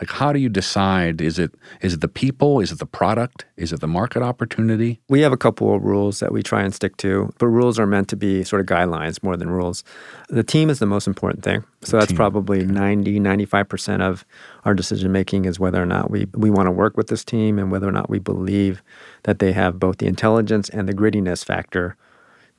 Like, 0.00 0.10
how 0.10 0.32
do 0.32 0.40
you 0.40 0.48
decide? 0.48 1.20
Is 1.20 1.38
it 1.38 1.52
is 1.80 1.94
it 1.94 2.00
the 2.00 2.08
people? 2.08 2.60
Is 2.60 2.72
it 2.72 2.78
the 2.80 2.86
product? 2.86 3.44
Is 3.56 3.72
it 3.72 3.80
the 3.80 3.86
market 3.86 4.22
opportunity? 4.22 5.00
We 5.08 5.20
have 5.20 5.32
a 5.32 5.36
couple 5.36 5.72
of 5.74 5.82
rules 5.82 6.18
that 6.18 6.32
we 6.32 6.42
try 6.42 6.62
and 6.62 6.74
stick 6.74 6.96
to, 6.98 7.32
but 7.38 7.46
rules 7.46 7.78
are 7.78 7.86
meant 7.86 8.08
to 8.08 8.16
be 8.16 8.42
sort 8.42 8.60
of 8.60 8.66
guidelines 8.66 9.22
more 9.22 9.36
than 9.36 9.50
rules. 9.50 9.84
The 10.28 10.42
team 10.42 10.68
is 10.68 10.80
the 10.80 10.86
most 10.86 11.06
important 11.06 11.44
thing. 11.44 11.64
So 11.82 11.98
that's 11.98 12.08
team, 12.08 12.16
probably 12.16 12.64
okay. 12.64 12.72
90, 12.72 13.20
95% 13.20 14.00
of 14.00 14.24
our 14.64 14.74
decision 14.74 15.12
making 15.12 15.44
is 15.44 15.60
whether 15.60 15.80
or 15.80 15.86
not 15.86 16.10
we, 16.10 16.26
we 16.34 16.50
want 16.50 16.66
to 16.66 16.72
work 16.72 16.96
with 16.96 17.08
this 17.08 17.24
team 17.24 17.58
and 17.58 17.70
whether 17.70 17.86
or 17.88 17.92
not 17.92 18.10
we 18.10 18.18
believe 18.18 18.82
that 19.24 19.38
they 19.38 19.52
have 19.52 19.78
both 19.78 19.98
the 19.98 20.06
intelligence 20.06 20.68
and 20.70 20.88
the 20.88 20.94
grittiness 20.94 21.44
factor 21.44 21.96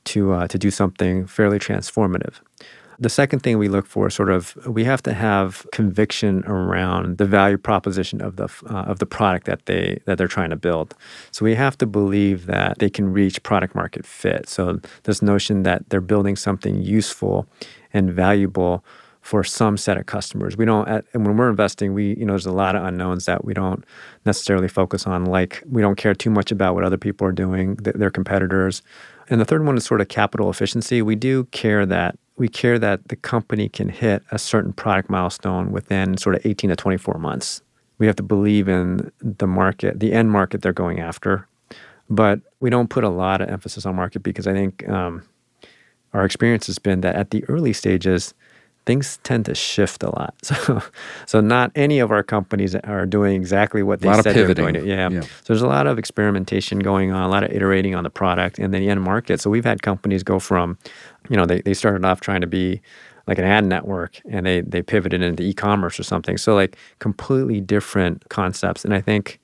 to, 0.04 0.32
uh, 0.32 0.46
to 0.46 0.58
do 0.58 0.70
something 0.70 1.26
fairly 1.26 1.58
transformative. 1.58 2.34
The 2.98 3.10
second 3.10 3.40
thing 3.40 3.58
we 3.58 3.68
look 3.68 3.86
for, 3.86 4.08
sort 4.08 4.30
of, 4.30 4.56
we 4.66 4.84
have 4.84 5.02
to 5.02 5.12
have 5.12 5.66
conviction 5.72 6.44
around 6.46 7.18
the 7.18 7.26
value 7.26 7.58
proposition 7.58 8.22
of 8.22 8.36
the 8.36 8.48
uh, 8.70 8.90
of 8.90 8.98
the 8.98 9.06
product 9.06 9.46
that 9.46 9.66
they 9.66 10.00
that 10.06 10.16
they're 10.18 10.28
trying 10.28 10.50
to 10.50 10.56
build. 10.56 10.94
So 11.30 11.44
we 11.44 11.54
have 11.54 11.76
to 11.78 11.86
believe 11.86 12.46
that 12.46 12.78
they 12.78 12.90
can 12.90 13.12
reach 13.12 13.42
product 13.42 13.74
market 13.74 14.06
fit. 14.06 14.48
So 14.48 14.80
this 15.02 15.20
notion 15.20 15.62
that 15.64 15.90
they're 15.90 16.00
building 16.00 16.36
something 16.36 16.82
useful 16.82 17.46
and 17.92 18.10
valuable 18.10 18.84
for 19.26 19.42
some 19.42 19.76
set 19.76 19.96
of 19.96 20.06
customers. 20.06 20.56
We 20.56 20.64
don't, 20.64 20.86
at, 20.86 21.04
and 21.12 21.26
when 21.26 21.36
we're 21.36 21.50
investing, 21.50 21.94
we, 21.94 22.14
you 22.14 22.24
know, 22.24 22.34
there's 22.34 22.46
a 22.46 22.52
lot 22.52 22.76
of 22.76 22.84
unknowns 22.84 23.24
that 23.24 23.44
we 23.44 23.54
don't 23.54 23.84
necessarily 24.24 24.68
focus 24.68 25.04
on. 25.04 25.24
Like 25.24 25.64
we 25.68 25.82
don't 25.82 25.96
care 25.96 26.14
too 26.14 26.30
much 26.30 26.52
about 26.52 26.76
what 26.76 26.84
other 26.84 26.96
people 26.96 27.26
are 27.26 27.32
doing, 27.32 27.76
th- 27.76 27.96
their 27.96 28.10
competitors. 28.10 28.82
And 29.28 29.40
the 29.40 29.44
third 29.44 29.66
one 29.66 29.76
is 29.76 29.84
sort 29.84 30.00
of 30.00 30.06
capital 30.06 30.48
efficiency. 30.48 31.02
We 31.02 31.16
do 31.16 31.44
care 31.46 31.84
that 31.86 32.16
we 32.36 32.48
care 32.48 32.78
that 32.78 33.08
the 33.08 33.16
company 33.16 33.68
can 33.68 33.88
hit 33.88 34.22
a 34.30 34.38
certain 34.38 34.72
product 34.72 35.08
milestone 35.08 35.72
within 35.72 36.16
sort 36.16 36.36
of 36.36 36.44
18 36.44 36.70
to 36.70 36.76
24 36.76 37.18
months. 37.18 37.62
We 37.98 38.06
have 38.06 38.16
to 38.16 38.22
believe 38.22 38.68
in 38.68 39.10
the 39.20 39.46
market, 39.46 40.00
the 40.00 40.12
end 40.12 40.30
market 40.30 40.60
they're 40.60 40.72
going 40.72 41.00
after. 41.00 41.48
But 42.10 42.40
we 42.60 42.70
don't 42.70 42.90
put 42.90 43.04
a 43.04 43.08
lot 43.08 43.40
of 43.40 43.48
emphasis 43.48 43.86
on 43.86 43.96
market 43.96 44.22
because 44.22 44.46
I 44.46 44.52
think 44.52 44.88
um, 44.88 45.22
our 46.12 46.24
experience 46.24 46.66
has 46.66 46.78
been 46.78 47.00
that 47.00 47.16
at 47.16 47.30
the 47.30 47.44
early 47.44 47.72
stages, 47.72 48.34
things 48.86 49.18
tend 49.24 49.44
to 49.44 49.54
shift 49.54 50.02
a 50.02 50.10
lot. 50.10 50.34
So, 50.46 50.80
so 51.26 51.40
not 51.40 51.70
any 51.74 51.98
of 51.98 52.10
our 52.12 52.22
companies 52.22 52.74
are 52.76 53.04
doing 53.04 53.34
exactly 53.34 53.82
what 53.82 54.00
they 54.00 54.08
a 54.08 54.12
lot 54.12 54.22
said 54.22 54.30
of 54.30 54.34
they 54.34 54.42
were 54.42 54.48
pivoting. 54.54 54.74
going 54.74 54.86
to. 54.86 54.88
Yeah. 54.88 55.10
Yeah. 55.10 55.20
So 55.22 55.28
there's 55.48 55.62
a 55.62 55.66
lot 55.66 55.86
of 55.86 55.98
experimentation 55.98 56.78
going 56.78 57.10
on, 57.12 57.22
a 57.22 57.28
lot 57.28 57.42
of 57.44 57.50
iterating 57.50 57.94
on 57.94 58.04
the 58.04 58.10
product 58.10 58.58
and 58.58 58.72
then 58.72 58.80
the 58.80 58.88
end 58.88 59.02
market. 59.02 59.40
So 59.40 59.50
we've 59.50 59.64
had 59.64 59.82
companies 59.82 60.22
go 60.22 60.38
from, 60.38 60.78
you 61.28 61.36
know, 61.36 61.46
they, 61.46 61.60
they 61.62 61.74
started 61.74 62.04
off 62.04 62.20
trying 62.20 62.40
to 62.42 62.46
be 62.46 62.80
like 63.26 63.38
an 63.38 63.44
ad 63.44 63.64
network 63.64 64.20
and 64.30 64.46
they 64.46 64.60
they 64.60 64.82
pivoted 64.82 65.20
into 65.20 65.42
e-commerce 65.42 65.98
or 65.98 66.04
something. 66.04 66.36
So 66.38 66.54
like 66.54 66.76
completely 67.00 67.60
different 67.60 68.28
concepts. 68.28 68.84
And 68.84 68.94
I 68.94 69.00
think 69.00 69.40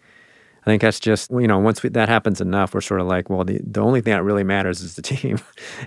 I 0.62 0.64
think 0.64 0.82
that's 0.82 1.00
just 1.00 1.30
you 1.32 1.48
know 1.48 1.58
once 1.58 1.82
we, 1.82 1.88
that 1.90 2.08
happens 2.08 2.40
enough, 2.40 2.72
we're 2.72 2.80
sort 2.80 3.00
of 3.00 3.06
like, 3.08 3.28
well, 3.28 3.44
the 3.44 3.60
the 3.64 3.80
only 3.80 4.00
thing 4.00 4.12
that 4.12 4.22
really 4.22 4.44
matters 4.44 4.80
is 4.80 4.94
the 4.94 5.02
team, 5.12 5.38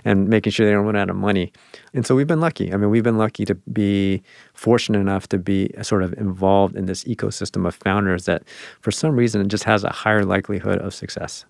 and 0.04 0.28
making 0.28 0.52
sure 0.52 0.66
they 0.66 0.72
don't 0.72 0.84
run 0.84 0.96
out 0.96 1.08
of 1.08 1.16
money. 1.16 1.52
And 1.94 2.06
so 2.06 2.14
we've 2.14 2.26
been 2.26 2.40
lucky. 2.40 2.72
I 2.72 2.76
mean, 2.76 2.90
we've 2.90 3.02
been 3.04 3.18
lucky 3.18 3.44
to 3.46 3.54
be 3.54 4.22
fortunate 4.52 4.98
enough 4.98 5.28
to 5.28 5.38
be 5.38 5.70
sort 5.82 6.02
of 6.02 6.12
involved 6.14 6.76
in 6.76 6.86
this 6.86 7.04
ecosystem 7.04 7.66
of 7.66 7.74
founders 7.74 8.26
that, 8.26 8.42
for 8.80 8.90
some 8.90 9.16
reason, 9.16 9.40
it 9.40 9.48
just 9.48 9.64
has 9.64 9.82
a 9.82 9.90
higher 9.90 10.24
likelihood 10.24 10.78
of 10.80 10.92
success. 10.92 11.46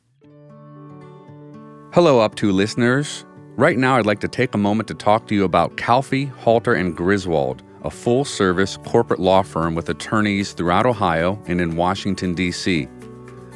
Hello, 1.92 2.20
Up 2.20 2.34
To 2.36 2.52
listeners. 2.52 3.24
Right 3.56 3.78
now, 3.78 3.96
I'd 3.96 4.04
like 4.04 4.20
to 4.20 4.28
take 4.28 4.54
a 4.54 4.58
moment 4.58 4.86
to 4.88 4.94
talk 4.94 5.26
to 5.28 5.34
you 5.34 5.44
about 5.44 5.76
Calfee, 5.78 6.30
Halter, 6.30 6.74
and 6.74 6.94
Griswold, 6.94 7.62
a 7.84 7.90
full 7.90 8.22
service 8.22 8.76
corporate 8.84 9.18
law 9.18 9.40
firm 9.40 9.74
with 9.74 9.88
attorneys 9.88 10.52
throughout 10.52 10.84
Ohio 10.84 11.42
and 11.46 11.58
in 11.58 11.74
Washington, 11.74 12.34
D.C. 12.34 12.86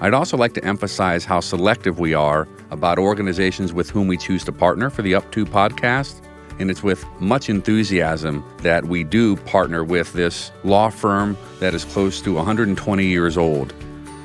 I'd 0.02 0.14
also 0.14 0.38
like 0.38 0.54
to 0.54 0.64
emphasize 0.64 1.26
how 1.26 1.40
selective 1.40 1.98
we 1.98 2.14
are 2.14 2.48
about 2.70 2.98
organizations 2.98 3.74
with 3.74 3.90
whom 3.90 4.08
we 4.08 4.16
choose 4.16 4.42
to 4.44 4.52
partner 4.52 4.88
for 4.88 5.02
the 5.02 5.14
Up 5.14 5.30
To 5.32 5.44
podcast. 5.44 6.22
And 6.58 6.70
it's 6.70 6.82
with 6.82 7.04
much 7.20 7.50
enthusiasm 7.50 8.42
that 8.58 8.84
we 8.84 9.04
do 9.04 9.36
partner 9.36 9.84
with 9.84 10.12
this 10.14 10.52
law 10.64 10.88
firm 10.88 11.36
that 11.58 11.74
is 11.74 11.84
close 11.84 12.22
to 12.22 12.34
120 12.34 13.04
years 13.04 13.36
old. 13.36 13.74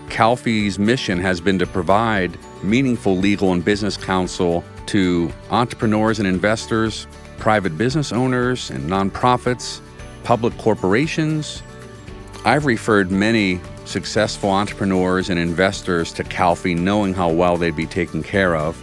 Calfee's 0.07 0.79
mission 0.79 1.19
has 1.19 1.41
been 1.41 1.59
to 1.59 1.67
provide 1.67 2.37
meaningful 2.63 3.17
legal 3.17 3.51
and 3.51 3.63
business 3.63 3.97
counsel 3.97 4.63
to 4.85 5.29
entrepreneurs 5.49 6.19
and 6.19 6.27
investors, 6.27 7.05
private 7.37 7.77
business 7.77 8.13
owners 8.13 8.69
and 8.69 8.89
nonprofits, 8.89 9.81
public 10.23 10.57
corporations. 10.57 11.61
I've 12.45 12.65
referred 12.65 13.11
many 13.11 13.59
successful 13.85 14.49
entrepreneurs 14.49 15.29
and 15.29 15.39
investors 15.39 16.11
to 16.13 16.23
Calfee 16.23 16.77
knowing 16.77 17.13
how 17.13 17.29
well 17.29 17.57
they'd 17.57 17.75
be 17.75 17.85
taken 17.85 18.23
care 18.23 18.55
of. 18.55 18.81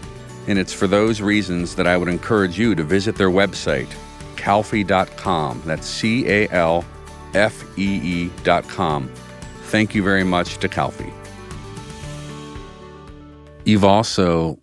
And 0.48 0.58
it's 0.58 0.72
for 0.72 0.86
those 0.86 1.20
reasons 1.20 1.76
that 1.76 1.86
I 1.86 1.96
would 1.96 2.08
encourage 2.08 2.58
you 2.58 2.74
to 2.74 2.82
visit 2.82 3.16
their 3.16 3.30
website, 3.30 3.88
calfee.com. 4.36 5.62
That's 5.64 5.86
C 5.86 6.26
A 6.28 6.48
L 6.48 6.84
F 7.34 7.64
E 7.78 8.28
E.com. 8.32 9.08
Thank 9.64 9.94
you 9.94 10.02
very 10.02 10.24
much 10.24 10.58
to 10.58 10.68
Calfee. 10.68 11.12
You've 13.64 13.84
also 13.84 14.58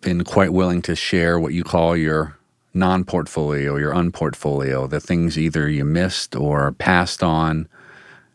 been 0.00 0.24
quite 0.24 0.52
willing 0.52 0.82
to 0.82 0.94
share 0.94 1.38
what 1.38 1.52
you 1.52 1.64
call 1.64 1.96
your 1.96 2.38
non 2.72 3.04
portfolio, 3.04 3.76
your 3.76 3.92
unportfolio, 3.92 4.88
the 4.88 5.00
things 5.00 5.36
either 5.36 5.68
you 5.68 5.84
missed 5.84 6.36
or 6.36 6.72
passed 6.72 7.22
on. 7.22 7.68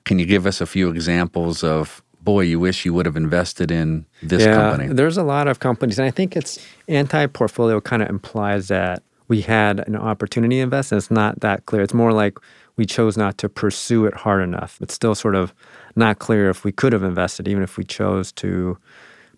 Can 0.06 0.20
you 0.20 0.26
give 0.26 0.46
us 0.46 0.62
a 0.62 0.66
few 0.66 0.90
examples 0.90 1.64
of, 1.64 2.04
boy, 2.22 2.42
you 2.42 2.60
wish 2.60 2.86
you 2.86 2.94
would 2.94 3.06
have 3.06 3.18
invested 3.18 3.72
in 3.72 4.06
this 4.22 4.44
yeah, 4.44 4.56
company? 4.56 4.94
There's 4.94 5.18
a 5.18 5.24
lot 5.24 5.48
of 5.48 5.60
companies, 5.60 6.00
and 6.00 6.08
I 6.08 6.12
think 6.12 6.36
it's 6.36 6.60
anti-portfolio 6.88 7.82
kind 7.82 8.02
of 8.02 8.10
implies 8.10 8.68
that 8.70 9.04
we 9.28 9.42
had 9.42 9.80
an 9.88 9.96
opportunity 9.96 10.58
to 10.58 10.62
invest, 10.62 10.92
and 10.92 10.98
it's 10.98 11.12
not 11.12 11.40
that 11.42 11.66
clear. 11.66 11.82
It's 11.82 11.94
more 11.94 12.14
like 12.14 12.38
we 12.78 12.86
chose 12.86 13.18
not 13.18 13.38
to 13.40 13.50
pursue 13.50 14.06
it 14.06 14.14
hard 14.14 14.44
enough. 14.44 14.78
It's 14.82 14.94
still 14.94 15.16
sort 15.16 15.36
of 15.36 15.54
not 15.96 16.20
clear 16.20 16.50
if 16.50 16.64
we 16.64 16.72
could 16.72 16.94
have 16.94 17.04
invested, 17.04 17.48
even 17.48 17.64
if 17.64 17.78
we 17.78 17.84
chose 17.84 18.32
to 18.34 18.78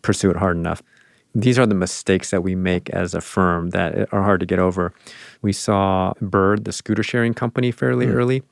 pursue 0.02 0.30
it 0.30 0.38
hard 0.38 0.58
enough. 0.58 0.82
These 1.36 1.60
are 1.60 1.66
the 1.66 1.76
mistakes 1.76 2.32
that 2.32 2.42
we 2.42 2.56
make 2.56 2.90
as 2.90 3.14
a 3.14 3.22
firm 3.22 3.70
that 3.70 4.12
are 4.12 4.24
hard 4.24 4.40
to 4.40 4.46
get 4.46 4.60
over. 4.60 4.92
We 5.42 5.54
saw 5.54 6.14
Bird, 6.20 6.66
the 6.66 6.72
scooter 6.74 7.04
sharing 7.04 7.34
company, 7.34 7.72
fairly 7.72 8.08
hmm. 8.08 8.14
early. 8.14 8.44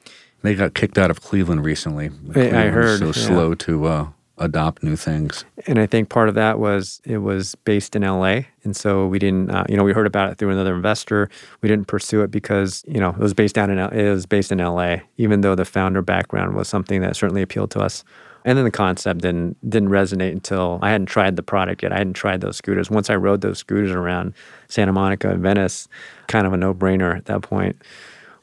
They 0.45 0.55
got 0.55 0.73
kicked 0.73 0.97
out 0.97 1.11
of 1.11 1.21
Cleveland 1.21 1.63
recently. 1.63 2.05
I 2.05 2.33
Cleveland 2.33 2.73
heard, 2.73 2.99
so 2.99 3.05
yeah. 3.07 3.11
slow 3.11 3.55
to 3.55 3.85
uh, 3.85 4.07
adopt 4.37 4.83
new 4.83 4.95
things. 4.95 5.45
And 5.67 5.79
I 5.79 5.85
think 5.85 6.09
part 6.09 6.29
of 6.29 6.35
that 6.35 6.59
was 6.59 7.01
it 7.05 7.19
was 7.19 7.55
based 7.55 7.95
in 7.95 8.01
LA. 8.01 8.41
And 8.63 8.75
so 8.75 9.07
we 9.07 9.19
didn't, 9.19 9.49
uh, 9.49 9.65
you 9.69 9.77
know, 9.77 9.83
we 9.83 9.93
heard 9.93 10.07
about 10.07 10.31
it 10.31 10.37
through 10.37 10.51
another 10.51 10.75
investor. 10.75 11.29
We 11.61 11.69
didn't 11.69 11.87
pursue 11.87 12.21
it 12.21 12.31
because, 12.31 12.83
you 12.87 12.99
know, 12.99 13.09
it 13.09 13.19
was 13.19 13.33
based 13.33 13.55
down 13.55 13.69
in, 13.69 13.79
L- 13.79 13.89
it 13.89 14.09
was 14.09 14.25
based 14.25 14.51
in 14.51 14.59
LA, 14.59 14.97
even 15.17 15.41
though 15.41 15.55
the 15.55 15.65
founder 15.65 16.01
background 16.01 16.55
was 16.55 16.67
something 16.67 17.01
that 17.01 17.15
certainly 17.15 17.41
appealed 17.41 17.71
to 17.71 17.79
us. 17.79 18.03
And 18.43 18.57
then 18.57 18.65
the 18.65 18.71
concept 18.71 19.21
didn't, 19.21 19.57
didn't 19.67 19.89
resonate 19.89 20.31
until 20.31 20.77
I 20.83 20.91
hadn't 20.91 21.07
tried 21.07 21.35
the 21.35 21.41
product 21.41 21.81
yet. 21.81 21.91
I 21.91 21.97
hadn't 21.97 22.13
tried 22.13 22.41
those 22.41 22.57
scooters. 22.57 22.91
Once 22.91 23.09
I 23.09 23.15
rode 23.15 23.41
those 23.41 23.57
scooters 23.57 23.91
around 23.91 24.33
Santa 24.67 24.91
Monica 24.91 25.31
and 25.31 25.41
Venice, 25.41 25.87
kind 26.27 26.45
of 26.45 26.53
a 26.53 26.57
no 26.57 26.73
brainer 26.73 27.17
at 27.17 27.25
that 27.25 27.41
point. 27.41 27.81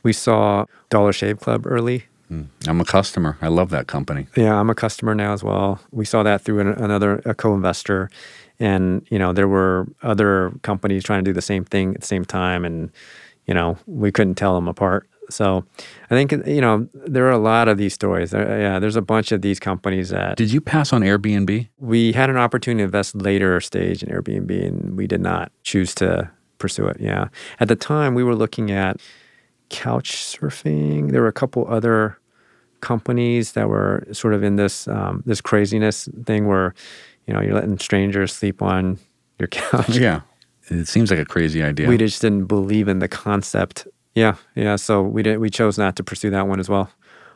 We 0.03 0.13
saw 0.13 0.67
Dollar 0.91 1.13
Shave 1.13 1.41
Club 1.41 1.67
early. 1.67 2.05
Mm. 2.31 2.47
I'm 2.67 2.81
a 2.81 2.85
customer. 2.85 3.37
I 3.41 3.49
love 3.49 3.71
that 3.71 3.87
company. 3.87 4.27
Yeah, 4.37 4.59
I'm 4.59 4.71
a 4.71 4.75
customer 4.75 5.15
now 5.15 5.33
as 5.33 5.45
well. 5.45 5.81
We 5.91 6.05
saw 6.05 6.23
that 6.23 6.43
through 6.43 6.61
an, 6.61 6.69
another 6.69 7.21
a 7.25 7.35
co-investor, 7.35 8.11
and 8.59 9.07
you 9.11 9.19
know 9.19 9.33
there 9.33 9.49
were 9.49 9.87
other 10.03 10.53
companies 10.63 11.05
trying 11.05 11.25
to 11.25 11.29
do 11.29 11.35
the 11.35 11.43
same 11.43 11.65
thing 11.65 11.95
at 11.95 12.01
the 12.01 12.07
same 12.07 12.25
time, 12.25 12.65
and 12.65 12.91
you 13.47 13.55
know 13.55 13.77
we 13.87 14.11
couldn't 14.11 14.37
tell 14.37 14.55
them 14.55 14.69
apart. 14.69 15.09
So 15.31 15.65
I 16.11 16.15
think, 16.15 16.33
you 16.47 16.61
know, 16.61 16.89
there 16.93 17.27
are 17.27 17.33
a 17.33 17.39
lot 17.39 17.69
of 17.69 17.79
these 17.79 17.95
stories. 17.95 18.31
There, 18.31 18.61
yeah, 18.61 18.79
there's 18.79 18.97
a 18.97 19.03
bunch 19.03 19.33
of 19.33 19.43
these 19.43 19.59
companies 19.59 20.11
that. 20.11 20.37
Did 20.37 20.53
you 20.53 20.61
pass 20.61 20.93
on 20.93 21.03
Airbnb? 21.03 21.69
We 21.79 22.13
had 22.13 22.31
an 22.31 22.37
opportunity 22.37 22.81
to 22.81 22.85
invest 22.85 23.15
later 23.15 23.61
stage 23.61 24.03
in 24.03 24.11
Airbnb 24.11 24.67
and 24.67 24.97
we 24.97 25.07
did 25.07 25.21
not 25.21 25.53
choose 25.63 25.95
to 25.97 26.31
pursue 26.59 26.87
it. 26.87 26.99
Yeah. 27.01 27.29
At 27.61 27.69
the 27.69 27.77
time, 27.77 28.15
we 28.15 28.23
were 28.23 28.35
looking 28.35 28.71
at 28.71 29.01
couch 29.73 30.12
surfing. 30.12 31.11
There 31.11 31.23
were 31.23 31.29
a 31.29 31.33
couple 31.33 31.67
other 31.69 32.19
companies 32.81 33.52
that 33.52 33.69
were 33.69 34.07
sort 34.12 34.35
of 34.35 34.45
in 34.45 34.57
this 34.57 34.87
um, 34.87 35.23
this 35.26 35.41
craziness 35.41 36.09
thing 36.25 36.47
where, 36.47 36.75
you 37.26 37.35
know, 37.35 37.41
you're 37.41 37.55
letting 37.55 37.79
strangers 37.79 38.33
sleep 38.33 38.62
on 38.62 38.99
your 39.38 39.49
couch. 39.49 39.97
Yeah. 39.97 40.21
It 40.69 40.87
seems 40.87 41.11
like 41.11 41.19
a 41.19 41.25
crazy 41.25 41.62
idea. 41.62 41.88
We 41.88 41.97
just 41.97 42.23
didn't 42.23 42.47
believe 42.47 42.87
in 42.87 43.00
the 43.00 43.09
concept. 43.09 43.88
Yeah, 44.14 44.37
yeah. 44.55 44.76
So 44.76 45.02
we 45.02 45.23
did. 45.23 45.38
We 45.38 45.50
chose 45.50 45.76
not 45.76 45.97
to 45.97 46.05
pursue 46.05 46.31
that 46.31 46.47
one 46.47 46.61
as 46.61 46.69
well. 46.69 46.91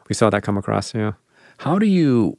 We 0.09 0.15
saw 0.15 0.31
that 0.31 0.43
come 0.43 0.57
across. 0.57 0.95
Yeah. 0.95 1.13
How 1.59 1.79
do 1.79 1.87
you 1.87 2.39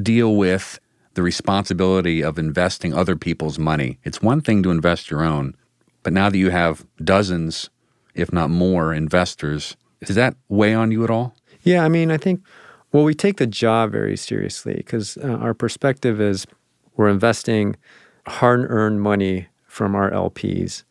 deal 0.00 0.36
with 0.36 0.78
the 1.14 1.22
responsibility 1.22 2.22
of 2.22 2.38
investing 2.38 2.94
other 2.94 3.16
people's 3.16 3.58
money? 3.58 3.98
It's 4.04 4.22
one 4.22 4.40
thing 4.40 4.62
to 4.62 4.70
invest 4.70 5.10
your 5.10 5.24
own, 5.24 5.56
but 6.02 6.12
now 6.12 6.30
that 6.30 6.38
you 6.38 6.50
have 6.50 6.86
dozens, 7.02 7.70
if 8.14 8.32
not 8.32 8.50
more, 8.50 8.92
investors, 8.92 9.76
does 10.04 10.16
that 10.16 10.34
weigh 10.48 10.74
on 10.74 10.90
you 10.90 11.04
at 11.04 11.10
all? 11.10 11.34
Yeah, 11.62 11.84
I 11.84 11.88
mean, 11.88 12.10
I 12.10 12.16
think 12.16 12.42
well, 12.92 13.04
we 13.04 13.14
take 13.14 13.36
the 13.36 13.46
job 13.46 13.92
very 13.92 14.16
seriously 14.16 14.74
because 14.74 15.16
uh, 15.18 15.28
our 15.40 15.54
perspective 15.54 16.20
is 16.20 16.46
we're 16.96 17.08
investing 17.08 17.76
hard-earned 18.26 19.00
money 19.00 19.46
from 19.66 19.94
our 19.94 20.10
LPs. 20.10 20.82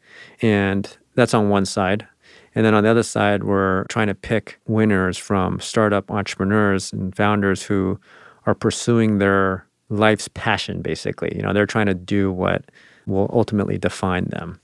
And 0.41 0.97
that's 1.15 1.33
on 1.33 1.49
one 1.49 1.65
side. 1.65 2.07
And 2.55 2.65
then 2.65 2.73
on 2.73 2.83
the 2.83 2.89
other 2.89 3.03
side, 3.03 3.43
we're 3.43 3.83
trying 3.85 4.07
to 4.07 4.15
pick 4.15 4.59
winners 4.67 5.17
from 5.17 5.59
startup 5.59 6.09
entrepreneurs 6.09 6.91
and 6.91 7.15
founders 7.15 7.63
who 7.63 7.99
are 8.45 8.55
pursuing 8.55 9.17
their 9.17 9.65
life's 9.89 10.29
passion, 10.29 10.81
basically. 10.81 11.35
You 11.35 11.41
know, 11.41 11.53
they're 11.53 11.65
trying 11.65 11.87
to 11.87 11.93
do 11.93 12.31
what 12.31 12.65
will 13.05 13.29
ultimately 13.33 13.77
define 13.77 14.25
them. 14.25 14.59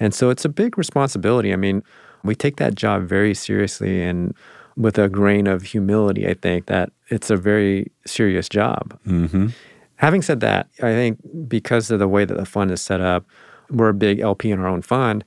And 0.00 0.14
so 0.14 0.30
it's 0.30 0.44
a 0.44 0.48
big 0.48 0.76
responsibility. 0.76 1.52
I 1.52 1.56
mean, 1.56 1.82
we 2.22 2.34
take 2.34 2.56
that 2.56 2.74
job 2.74 3.04
very 3.04 3.34
seriously 3.34 4.02
and 4.02 4.34
with 4.76 4.98
a 4.98 5.08
grain 5.08 5.46
of 5.46 5.62
humility, 5.62 6.28
I 6.28 6.34
think 6.34 6.66
that 6.66 6.90
it's 7.08 7.30
a 7.30 7.36
very 7.36 7.92
serious 8.06 8.48
job. 8.48 8.98
Mm-hmm. 9.06 9.48
Having 9.96 10.22
said 10.22 10.40
that, 10.40 10.68
I 10.78 10.92
think 10.92 11.20
because 11.48 11.90
of 11.90 11.98
the 11.98 12.08
way 12.08 12.24
that 12.24 12.36
the 12.36 12.44
fund 12.44 12.70
is 12.70 12.82
set 12.82 13.00
up, 13.00 13.24
we're 13.70 13.90
a 13.90 13.94
big 13.94 14.20
LP 14.20 14.50
in 14.50 14.58
our 14.58 14.66
own 14.66 14.82
fund. 14.82 15.24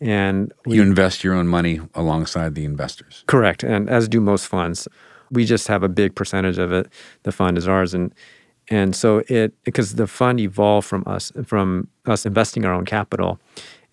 And 0.00 0.52
we, 0.66 0.76
you 0.76 0.82
invest 0.82 1.24
your 1.24 1.34
own 1.34 1.46
money 1.46 1.80
alongside 1.94 2.54
the 2.54 2.64
investors. 2.64 3.24
Correct. 3.26 3.62
And 3.62 3.88
as 3.90 4.08
do 4.08 4.20
most 4.20 4.46
funds. 4.46 4.88
We 5.30 5.44
just 5.44 5.68
have 5.68 5.82
a 5.82 5.88
big 5.88 6.14
percentage 6.14 6.58
of 6.58 6.72
it. 6.72 6.88
The 7.22 7.32
fund 7.32 7.56
is 7.56 7.68
ours. 7.68 7.94
And 7.94 8.14
and 8.68 8.94
so 8.94 9.22
it 9.28 9.52
because 9.64 9.96
the 9.96 10.06
fund 10.06 10.40
evolved 10.40 10.86
from 10.86 11.02
us 11.06 11.32
from 11.44 11.88
us 12.06 12.24
investing 12.24 12.64
our 12.64 12.72
own 12.72 12.84
capital. 12.84 13.38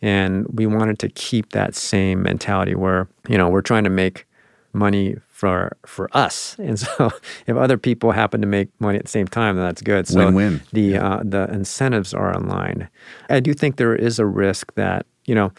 And 0.01 0.45
we 0.49 0.67
wanted 0.67 0.99
to 0.99 1.09
keep 1.09 1.51
that 1.51 1.75
same 1.75 2.21
mentality 2.21 2.75
where, 2.75 3.07
you 3.27 3.37
know, 3.37 3.49
we're 3.49 3.61
trying 3.61 3.83
to 3.83 3.89
make 3.89 4.25
money 4.73 5.15
for 5.27 5.75
for 5.85 6.09
us. 6.15 6.55
And 6.67 6.79
so 6.79 7.11
if 7.47 7.55
other 7.55 7.77
people 7.77 8.11
happen 8.11 8.41
to 8.41 8.47
make 8.47 8.69
money 8.79 8.97
at 8.97 9.05
the 9.05 9.11
same 9.11 9.27
time, 9.27 9.55
then 9.55 9.65
that's 9.65 9.81
good. 9.81 10.07
So 10.07 10.25
Win-win. 10.25 10.61
the 10.71 10.81
yeah. 10.81 11.07
uh, 11.07 11.21
the 11.23 11.45
incentives 11.51 12.13
are 12.13 12.31
aligned. 12.31 12.87
I 13.29 13.39
do 13.39 13.53
think 13.53 13.77
there 13.77 13.95
is 13.95 14.19
a 14.19 14.25
risk 14.25 14.73
that 14.75 15.05
you 15.25 15.35
know, 15.35 15.51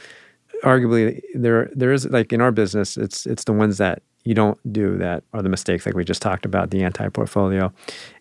arguably 0.64 1.20
there 1.34 1.70
there 1.74 1.92
is 1.92 2.06
like 2.06 2.32
in 2.32 2.40
our 2.40 2.52
business, 2.52 2.96
it's 2.96 3.26
it's 3.26 3.44
the 3.44 3.52
ones 3.52 3.78
that 3.78 4.02
you 4.28 4.34
don't 4.34 4.58
do 4.70 4.98
that 4.98 5.24
are 5.32 5.40
the 5.40 5.48
mistakes 5.48 5.86
like 5.86 5.94
we 5.94 6.04
just 6.04 6.20
talked 6.20 6.44
about 6.44 6.68
the 6.68 6.82
anti-portfolio. 6.82 7.72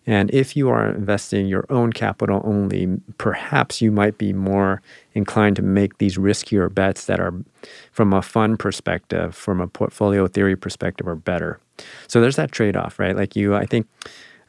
And 0.06 0.30
if 0.30 0.56
you 0.56 0.70
are 0.70 0.88
investing 0.88 1.46
your 1.46 1.66
own 1.68 1.92
capital 1.92 2.40
only 2.44 2.88
perhaps 3.18 3.82
you 3.82 3.92
might 3.92 4.16
be 4.16 4.32
more 4.32 4.80
inclined 5.12 5.56
to 5.56 5.62
make 5.62 5.98
these 5.98 6.16
riskier 6.16 6.74
bets 6.74 7.04
that 7.04 7.20
are 7.20 7.34
from 7.92 8.14
a 8.14 8.22
fund 8.22 8.58
perspective 8.58 9.34
from 9.34 9.60
a 9.60 9.66
portfolio 9.66 10.26
theory 10.26 10.56
perspective 10.56 11.06
are 11.06 11.14
better. 11.14 11.60
So 12.06 12.22
there's 12.22 12.36
that 12.36 12.52
trade-off 12.52 12.98
right? 12.98 13.14
Like 13.14 13.36
you 13.36 13.54
i 13.54 13.66
think 13.66 13.86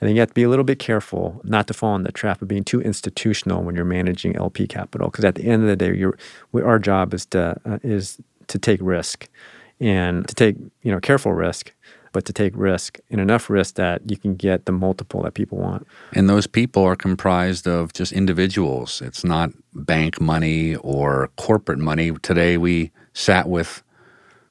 I 0.02 0.06
think 0.06 0.16
you 0.16 0.22
have 0.22 0.30
to 0.30 0.34
be 0.34 0.44
a 0.44 0.50
little 0.50 0.64
bit 0.64 0.80
careful 0.80 1.42
not 1.44 1.68
to 1.68 1.74
fall 1.74 1.94
in 1.98 2.04
the 2.04 2.14
trap 2.14 2.42
of 2.42 2.48
being 2.48 2.64
too 2.64 2.80
institutional 2.80 3.64
when 3.64 3.76
you're 3.76 3.84
managing 3.84 4.34
LP 4.38 4.66
capital, 4.66 5.10
because 5.10 5.26
at 5.26 5.36
the 5.36 5.44
end 5.44 5.62
of 5.62 5.68
the 5.68 5.76
day, 5.76 6.06
our 6.64 6.80
job 6.80 7.14
is 7.14 7.26
to 7.34 7.60
uh, 7.66 7.80
is 7.84 8.18
to 8.48 8.58
take 8.58 8.80
risk 8.82 9.28
and 9.80 10.28
to 10.28 10.36
take 10.36 10.58
you 10.82 10.92
know 10.92 11.00
careful 11.00 11.34
risk 11.34 11.74
but 12.12 12.26
to 12.26 12.34
take 12.34 12.54
risk 12.56 13.00
and 13.10 13.22
enough 13.22 13.50
risk 13.50 13.76
that 13.76 14.10
you 14.10 14.18
can 14.18 14.36
get 14.36 14.66
the 14.66 14.72
multiple 14.72 15.22
that 15.24 15.34
people 15.34 15.58
want. 15.58 15.88
And 16.14 16.30
those 16.30 16.48
people 16.48 16.84
are 16.84 16.96
comprised 16.96 17.68
of 17.68 17.94
just 17.94 18.12
individuals. 18.12 19.02
It's 19.02 19.24
not 19.24 19.52
bank 19.74 20.20
money 20.20 20.76
or 20.78 21.30
corporate 21.38 21.80
money. 21.80 22.12
Today 22.12 22.58
we 22.58 22.92
sat 23.14 23.48
with 23.48 23.84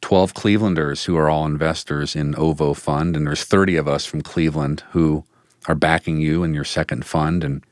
12 0.02 0.34
clevelanders 0.34 1.04
who 1.04 1.16
are 1.16 1.28
all 1.28 1.46
investors 1.46 2.14
in 2.14 2.34
ovo 2.36 2.74
fund 2.74 3.16
and 3.16 3.26
there's 3.26 3.44
30 3.44 3.76
of 3.76 3.88
us 3.88 4.04
from 4.04 4.22
cleveland 4.22 4.84
who 4.90 5.24
are 5.66 5.74
backing 5.74 6.18
you 6.18 6.44
in 6.44 6.54
your 6.54 6.64
second 6.64 7.04
fund. 7.04 7.42
And 7.42 7.64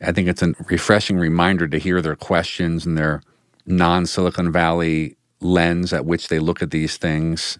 i 0.00 0.12
think 0.12 0.28
it's 0.28 0.42
a 0.42 0.54
refreshing 0.70 1.18
reminder 1.18 1.68
to 1.68 1.78
hear 1.78 2.00
their 2.00 2.16
questions 2.16 2.86
and 2.86 2.96
their 2.96 3.20
non-silicon 3.66 4.50
valley 4.50 5.17
lens 5.40 5.92
at 5.92 6.04
which 6.04 6.28
they 6.28 6.38
look 6.38 6.62
at 6.62 6.70
these 6.70 6.96
things. 6.96 7.58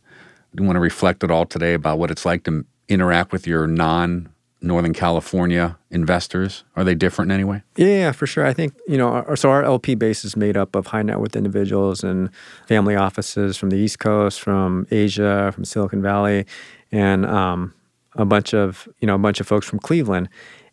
Do 0.55 0.63
you 0.63 0.67
want 0.67 0.77
to 0.77 0.81
reflect 0.81 1.23
at 1.23 1.31
all 1.31 1.47
today 1.47 1.75
about 1.75 1.99
what 1.99 2.11
it's 2.11 2.25
like 2.25 2.45
to 2.45 2.65
interact 2.89 3.33
with 3.33 3.47
your 3.47 3.67
non 3.67 4.29
Northern 4.61 4.93
California 4.93 5.79
investors? 5.91 6.65
Are 6.75 6.83
they 6.83 6.95
different 6.95 7.31
in 7.31 7.35
any 7.35 7.45
way? 7.45 7.63
Yeah, 7.77 8.13
for 8.13 8.27
sure. 8.27 8.45
I 8.45 8.53
think, 8.53 8.75
you 8.89 8.99
know, 8.99 9.09
our, 9.09 9.37
so 9.37 9.51
our 9.51 9.63
LP 9.63 9.95
base 9.95 10.25
is 10.25 10.37
made 10.37 10.57
up 10.57 10.75
of 10.75 10.89
high 10.89 11.03
net 11.03 11.21
worth 11.21 11.37
individuals 11.37 12.03
and 12.03 12.31
family 12.67 12.97
offices 12.97 13.57
from 13.57 13.71
the 13.71 13.77
East 13.77 13.99
Coast, 13.99 14.41
from 14.41 14.87
Asia, 14.91 15.53
from 15.55 15.65
Silicon 15.65 16.03
Valley, 16.03 16.45
and 16.91 17.25
um, 17.27 17.75
a 18.15 18.25
bunch 18.25 18.53
of, 18.53 18.89
you 19.01 19.07
know, 19.07 19.15
a 19.15 19.19
bunch 19.19 19.41
of 19.41 19.47
folks 19.47 19.67
from 19.67 19.79
Cleveland. 19.79 20.29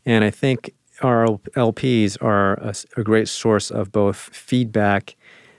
And 0.05 0.23
I 0.23 0.31
think 0.31 0.73
our 1.01 1.27
LPs 1.27 2.17
are 2.21 2.53
a, 2.53 2.73
a 2.97 3.03
great 3.03 3.27
source 3.27 3.69
of 3.69 3.91
both 3.91 4.17
feedback, 4.17 5.15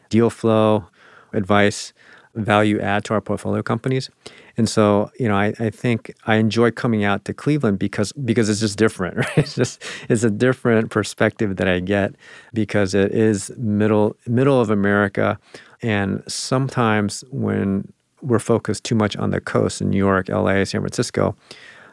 deal 0.08 0.30
flow, 0.30 0.86
advice, 1.36 1.92
value 2.36 2.78
add 2.80 3.04
to 3.04 3.14
our 3.14 3.20
portfolio 3.20 3.62
companies. 3.62 4.10
And 4.56 4.68
so, 4.68 5.10
you 5.18 5.28
know, 5.28 5.36
I, 5.36 5.54
I 5.58 5.70
think 5.70 6.12
I 6.26 6.36
enjoy 6.36 6.70
coming 6.70 7.04
out 7.04 7.24
to 7.26 7.34
Cleveland 7.34 7.78
because 7.78 8.12
because 8.12 8.48
it's 8.48 8.60
just 8.60 8.78
different, 8.78 9.16
right? 9.16 9.38
It's 9.38 9.54
just 9.54 9.82
it's 10.08 10.22
a 10.22 10.30
different 10.30 10.90
perspective 10.90 11.56
that 11.56 11.68
I 11.68 11.80
get 11.80 12.14
because 12.52 12.94
it 12.94 13.12
is 13.12 13.50
middle 13.56 14.16
middle 14.26 14.60
of 14.60 14.70
America. 14.70 15.38
And 15.82 16.22
sometimes 16.26 17.24
when 17.30 17.92
we're 18.22 18.38
focused 18.38 18.84
too 18.84 18.94
much 18.94 19.16
on 19.16 19.30
the 19.30 19.40
coast 19.40 19.80
in 19.80 19.90
New 19.90 19.98
York, 19.98 20.28
LA, 20.28 20.64
San 20.64 20.80
Francisco, 20.80 21.36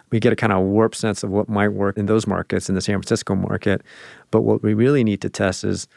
we 0.09 0.19
get 0.19 0.31
a 0.31 0.35
kind 0.35 0.53
of 0.53 0.63
warped 0.63 0.95
sense 0.95 1.23
of 1.23 1.31
what 1.31 1.49
might 1.49 1.69
work 1.69 1.97
in 1.97 2.05
those 2.05 2.25
markets 2.25 2.69
in 2.69 2.75
the 2.75 2.81
San 2.81 2.95
Francisco 2.95 3.35
market. 3.35 3.81
But 4.31 4.41
what 4.41 4.63
we 4.63 4.73
really 4.73 5.03
need 5.03 5.21
to 5.21 5.29
test 5.29 5.63
is 5.63 5.87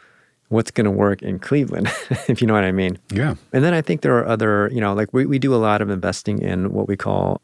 what's 0.49 0.71
going 0.71 0.85
to 0.85 0.91
work 0.91 1.23
in 1.23 1.39
Cleveland, 1.39 1.89
if 2.29 2.41
you 2.41 2.47
know 2.47 2.55
what 2.55 2.65
I 2.65 2.73
mean. 2.73 2.99
Yeah. 3.11 3.35
And 3.53 3.65
then 3.65 3.75
I 3.75 3.83
think 3.83 4.03
there 4.03 4.17
are 4.19 4.27
other, 4.27 4.71
you 4.73 4.81
know, 4.81 4.95
like 4.95 5.13
we, 5.13 5.27
we 5.27 5.39
do 5.39 5.55
a 5.55 5.57
lot 5.57 5.81
of 5.83 5.91
investing 5.91 6.41
in 6.41 6.73
what 6.73 6.89
we 6.89 6.97
call 6.97 7.41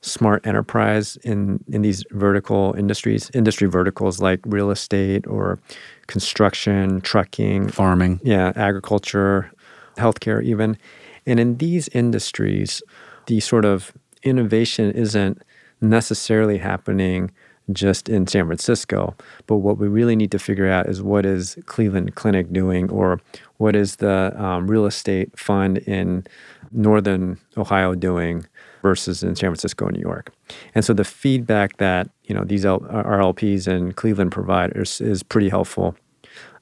smart 0.00 0.46
enterprise 0.46 1.16
in, 1.24 1.62
in 1.68 1.82
these 1.82 2.04
vertical 2.10 2.74
industries, 2.78 3.30
industry 3.34 3.68
verticals 3.68 4.20
like 4.20 4.40
real 4.46 4.70
estate 4.70 5.26
or 5.26 5.58
construction, 6.06 7.00
trucking, 7.00 7.68
farming. 7.70 8.20
Yeah, 8.22 8.52
agriculture, 8.54 9.50
healthcare, 9.96 10.42
even. 10.44 10.78
And 11.26 11.40
in 11.40 11.56
these 11.56 11.88
industries, 11.88 12.82
the 13.26 13.40
sort 13.40 13.64
of 13.64 13.92
innovation 14.22 14.92
isn't 14.92 15.42
necessarily 15.80 16.58
happening 16.58 17.30
just 17.72 18.08
in 18.08 18.26
San 18.26 18.46
Francisco. 18.46 19.14
But 19.46 19.56
what 19.56 19.78
we 19.78 19.88
really 19.88 20.16
need 20.16 20.30
to 20.32 20.38
figure 20.38 20.68
out 20.68 20.86
is 20.86 21.02
what 21.02 21.26
is 21.26 21.58
Cleveland 21.66 22.14
Clinic 22.14 22.52
doing, 22.52 22.90
or 22.90 23.20
what 23.58 23.76
is 23.76 23.96
the 23.96 24.34
um, 24.42 24.70
real 24.70 24.86
estate 24.86 25.38
fund 25.38 25.78
in 25.78 26.26
Northern 26.72 27.38
Ohio 27.56 27.94
doing 27.94 28.46
versus 28.82 29.22
in 29.22 29.34
San 29.34 29.50
Francisco 29.50 29.86
and 29.86 29.96
New 29.96 30.02
York. 30.02 30.32
And 30.74 30.84
so 30.84 30.92
the 30.92 31.04
feedback 31.04 31.76
that 31.78 32.08
you 32.24 32.34
know 32.34 32.44
these 32.44 32.64
L- 32.64 32.80
RLPs 32.80 33.68
in 33.68 33.92
Cleveland 33.92 34.32
provide 34.32 34.76
is, 34.76 35.00
is 35.00 35.22
pretty 35.22 35.48
helpful. 35.48 35.96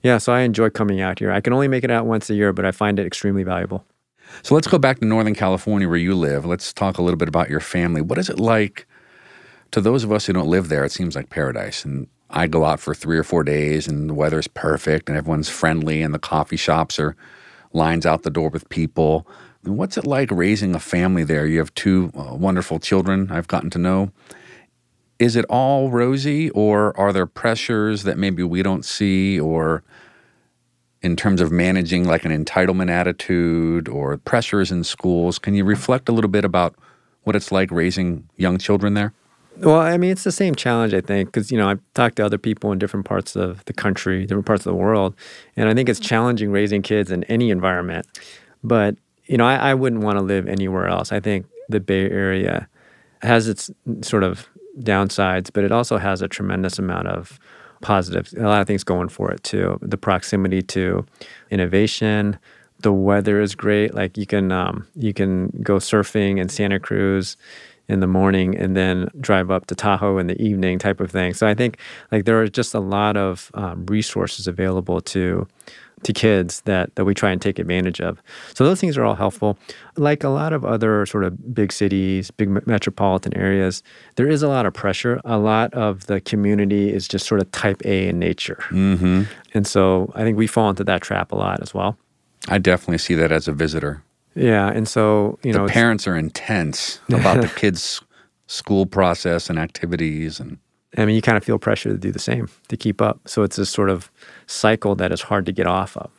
Yeah, 0.03 0.19
so 0.19 0.33
I 0.33 0.41
enjoy 0.41 0.71
coming 0.71 1.01
out 1.01 1.19
here. 1.19 1.33
I 1.33 1.41
can 1.41 1.53
only 1.53 1.69
make 1.69 1.83
it 1.85 1.91
out 1.91 2.07
once 2.07 2.31
a 2.31 2.35
year, 2.35 2.53
but 2.53 2.65
I 2.65 2.71
find 2.71 2.99
it 2.99 3.07
extremely 3.07 3.43
valuable. 3.43 3.85
So 4.43 4.55
let's 4.55 4.67
go 4.67 4.79
back 4.79 4.99
to 5.01 5.05
Northern 5.05 5.35
California 5.35 5.89
where 5.89 5.97
you 5.97 6.15
live. 6.15 6.45
Let's 6.45 6.73
talk 6.73 6.99
a 6.99 7.03
little 7.03 7.17
bit 7.17 7.29
about 7.29 7.49
your 7.49 7.61
family. 7.61 8.01
What 8.01 8.19
is 8.19 8.29
it 8.29 8.39
like? 8.39 8.87
To 9.77 9.83
those 9.83 10.05
of 10.05 10.11
us 10.11 10.25
who 10.25 10.33
don't 10.33 10.49
live 10.49 10.71
there, 10.71 10.87
it 10.87 10.93
seems 10.93 11.15
like 11.15 11.29
paradise. 11.29 11.85
And 11.85 12.07
I 12.31 12.47
go 12.47 12.65
out 12.65 12.81
for 12.81 12.95
three 12.95 13.19
or 13.19 13.23
four 13.23 13.45
days, 13.45 13.87
and 13.87 14.09
the 14.09 14.15
weather's 14.15 14.49
perfect, 14.49 15.11
and 15.11 15.19
everyone's 15.19 15.51
friendly, 15.51 16.01
and 16.01 16.15
the 16.15 16.19
coffee 16.19 16.57
shops 16.57 16.99
are 16.99 17.15
lines 17.75 18.07
out 18.07 18.23
the 18.23 18.31
door 18.31 18.49
with 18.49 18.67
people. 18.71 19.27
What's 19.65 19.99
it 19.99 20.07
like 20.07 20.31
raising 20.31 20.75
a 20.75 20.81
family 20.81 21.25
there? 21.25 21.45
You 21.45 21.59
have 21.59 21.75
two 21.75 22.11
uh, 22.17 22.35
wonderful 22.35 22.79
children 22.79 23.31
I've 23.31 23.49
gotten 23.49 23.69
to 23.69 23.79
know. 23.79 24.13
Is 25.19 25.37
it 25.37 25.45
all 25.51 25.91
rosy, 25.91 26.49
or 26.53 26.99
are 26.99 27.13
there 27.13 27.27
pressures 27.27 28.05
that 28.05 28.17
maybe 28.17 28.43
we 28.43 28.63
don't 28.63 28.83
see, 28.83 29.39
or 29.39 29.83
in 31.03 31.17
terms 31.17 31.43
of 31.43 31.53
managing 31.53 32.09
like 32.09 32.25
an 32.25 32.33
entitlement 32.33 32.89
attitude 32.89 33.91
or 33.91 34.17
pressures 34.17 34.73
in 34.73 34.85
schools? 34.85 35.39
Can 35.39 35.53
you 35.53 35.65
reflect 35.67 36.09
a 36.09 36.13
little 36.13 36.31
bit 36.31 36.47
about 36.47 36.75
what 37.25 37.37
it's 37.37 37.53
like 37.53 37.71
raising 37.71 38.27
young 38.39 38.57
children 38.57 38.95
there? 38.95 39.13
Well, 39.59 39.81
I 39.81 39.97
mean, 39.97 40.11
it's 40.11 40.25
the 40.25 40.33
same 40.33 40.55
challenge, 40.55 40.93
I 40.93 41.01
think, 41.01 41.29
because, 41.29 41.51
you 41.51 41.57
know, 41.57 41.69
I've 41.71 41.81
talked 41.95 42.17
to 42.17 42.25
other 42.27 42.37
people 42.37 42.73
in 42.73 42.79
different 42.79 43.07
parts 43.07 43.37
of 43.37 43.65
the 43.65 43.73
country, 43.73 44.27
different 44.27 44.47
parts 44.47 44.67
of 44.67 44.71
the 44.71 44.77
world, 44.77 45.15
and 45.57 45.69
I 45.69 45.75
think 45.75 45.89
it's 45.89 46.01
challenging 46.01 46.51
raising 46.51 46.83
kids 46.83 47.11
in 47.11 47.25
any 47.25 47.51
environment. 47.51 48.07
But, 48.63 48.97
you 49.25 49.39
know, 49.39 49.47
I, 49.47 49.71
I 49.71 49.75
wouldn't 49.75 50.03
want 50.03 50.19
to 50.19 50.25
live 50.25 50.47
anywhere 50.47 50.89
else. 50.89 51.11
I 51.11 51.21
think 51.21 51.47
the 51.71 51.81
Bay 51.81 52.11
Area 52.11 52.69
has 53.23 53.49
its 53.49 53.71
sort 54.03 54.25
of 54.25 54.47
downsides, 54.81 55.51
but 55.53 55.65
it 55.65 55.73
also 55.73 55.97
has 55.97 56.21
a 56.21 56.29
tremendous 56.29 56.79
amount 56.79 57.09
of 57.09 57.39
positives, 57.81 58.35
a 58.35 58.41
lot 58.43 58.61
of 58.61 58.67
things 58.67 58.85
going 58.85 59.09
for 59.09 59.31
it 59.33 59.43
too. 59.43 59.79
The 59.81 59.97
proximity 59.97 60.61
to 60.63 61.07
innovation, 61.51 62.39
the 62.81 62.93
weather 62.93 63.41
is 63.41 63.55
great. 63.55 63.95
Like 63.95 64.19
you 64.19 64.27
can 64.27 64.53
um, 64.53 64.87
you 64.95 65.15
can 65.15 65.49
go 65.63 65.77
surfing 65.77 66.39
in 66.39 66.49
Santa 66.51 66.79
Cruz 66.79 67.37
in 67.89 68.01
the 68.01 68.07
morning 68.07 68.57
and 68.57 68.77
then 68.77 69.09
drive 69.21 69.51
up 69.51 69.67
to 69.67 69.75
Tahoe 69.75 70.19
in 70.19 70.27
the 70.27 70.41
evening 70.41 70.79
type 70.79 71.01
of 71.01 71.11
thing. 71.11 71.35
So 71.35 71.47
I 71.47 71.55
think 71.55 71.79
like 72.11 72.25
there 72.25 72.41
are 72.41 72.49
just 72.49 72.75
a 72.75 72.81
lot 72.81 73.17
of 73.17 73.51
um, 73.55 73.87
resources 73.87 74.47
available 74.47 75.01
to 75.03 75.47
to 76.03 76.13
kids 76.13 76.61
that 76.63 76.95
that 76.97 77.05
we 77.05 77.15
try 77.15 77.31
and 77.31 77.41
take 77.41 77.59
advantage 77.59 78.01
of. 78.01 78.21
So 78.55 78.65
those 78.65 78.81
things 78.81 78.99
are 78.99 79.05
all 79.05 79.15
helpful. 79.15 79.59
Like 79.97 80.23
a 80.25 80.29
lot 80.29 80.53
of 80.53 80.65
other 80.65 81.07
sort 81.07 81.25
of 81.25 81.55
big 81.55 81.73
cities, 81.73 82.31
big 82.31 82.49
metropolitan 82.67 83.35
areas, 83.37 83.83
there 84.17 84.29
is 84.29 84.43
a 84.43 84.49
lot 84.49 84.67
of 84.67 84.75
pressure. 84.75 85.21
A 85.25 85.39
lot 85.39 85.73
of 85.73 86.07
the 86.07 86.21
community 86.21 86.93
is 86.93 87.09
just 87.09 87.27
sort 87.27 87.41
of 87.41 87.51
type 87.51 87.81
A 87.85 88.09
in 88.09 88.19
nature, 88.19 88.63
mm-hmm. 88.69 89.23
and 89.55 89.67
so 89.67 90.13
I 90.15 90.23
think 90.23 90.37
we 90.37 90.47
fall 90.47 90.71
into 90.71 90.85
that 90.85 91.03
trap 91.03 91.33
a 91.33 91.37
lot 91.37 91.63
as 91.63 91.73
well. 91.73 91.97
I 92.49 92.59
definitely 92.59 92.99
see 92.99 93.15
that 93.15 93.33
as 93.33 93.49
a 93.49 93.53
visitor. 93.53 94.03
Yeah, 94.37 94.69
and 94.69 94.87
so 94.87 95.39
you 95.43 95.53
the 95.53 95.61
know, 95.61 95.67
parents 95.67 96.07
are 96.07 96.17
intense 96.17 97.01
about 97.09 97.41
the 97.41 97.49
kids' 97.57 98.03
school 98.47 98.87
process 98.87 99.51
and 99.51 99.59
activities, 99.59 100.39
and 100.39 100.59
I 100.97 101.05
mean, 101.05 101.17
you 101.17 101.23
kind 101.23 101.37
of 101.37 101.45
feel 101.45 101.59
pressure 101.59 101.91
to 101.91 101.99
do 101.99 102.13
the 102.13 102.19
same 102.19 102.49
to 102.69 102.77
keep 102.77 103.01
up. 103.01 103.21
So 103.27 103.43
it's 103.43 103.57
this 103.57 103.71
sort 103.71 103.91
of 103.91 104.11
cycle 104.47 104.95
that 104.97 105.11
is 105.11 105.23
hard 105.23 105.47
to 105.47 105.53
get 105.53 105.67
off 105.67 105.97
of. 105.97 106.11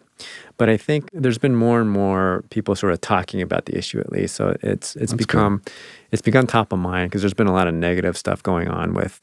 But 0.57 0.69
I 0.69 0.77
think 0.77 1.09
there's 1.13 1.37
been 1.37 1.55
more 1.55 1.79
and 1.79 1.89
more 1.89 2.43
people 2.49 2.75
sort 2.75 2.91
of 2.91 2.99
talking 2.99 3.41
about 3.41 3.65
the 3.65 3.77
issue 3.77 3.99
at 3.99 4.11
least. 4.11 4.35
So 4.35 4.57
it's 4.61 4.95
it's 4.95 5.11
That's 5.11 5.13
become 5.13 5.57
good. 5.57 5.73
it's 6.11 6.21
become 6.21 6.47
top 6.47 6.73
of 6.73 6.79
mind 6.79 7.11
because 7.11 7.21
there's 7.21 7.35
been 7.35 7.47
a 7.47 7.53
lot 7.53 7.67
of 7.67 7.75
negative 7.75 8.17
stuff 8.17 8.41
going 8.41 8.67
on 8.67 8.93
with, 8.93 9.21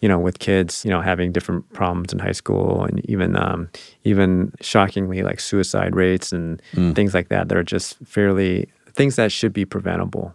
you 0.00 0.08
know, 0.08 0.18
with 0.18 0.38
kids, 0.38 0.84
you 0.84 0.90
know, 0.90 1.00
having 1.00 1.32
different 1.32 1.72
problems 1.72 2.12
in 2.12 2.18
high 2.18 2.32
school 2.32 2.84
and 2.84 3.04
even 3.08 3.34
um, 3.36 3.70
even 4.04 4.52
shockingly 4.60 5.22
like 5.22 5.40
suicide 5.40 5.96
rates 5.96 6.32
and 6.32 6.60
mm. 6.74 6.94
things 6.94 7.14
like 7.14 7.28
that 7.28 7.48
that 7.48 7.56
are 7.56 7.64
just 7.64 7.96
fairly 8.04 8.68
things 8.92 9.16
that 9.16 9.32
should 9.32 9.52
be 9.52 9.64
preventable. 9.64 10.34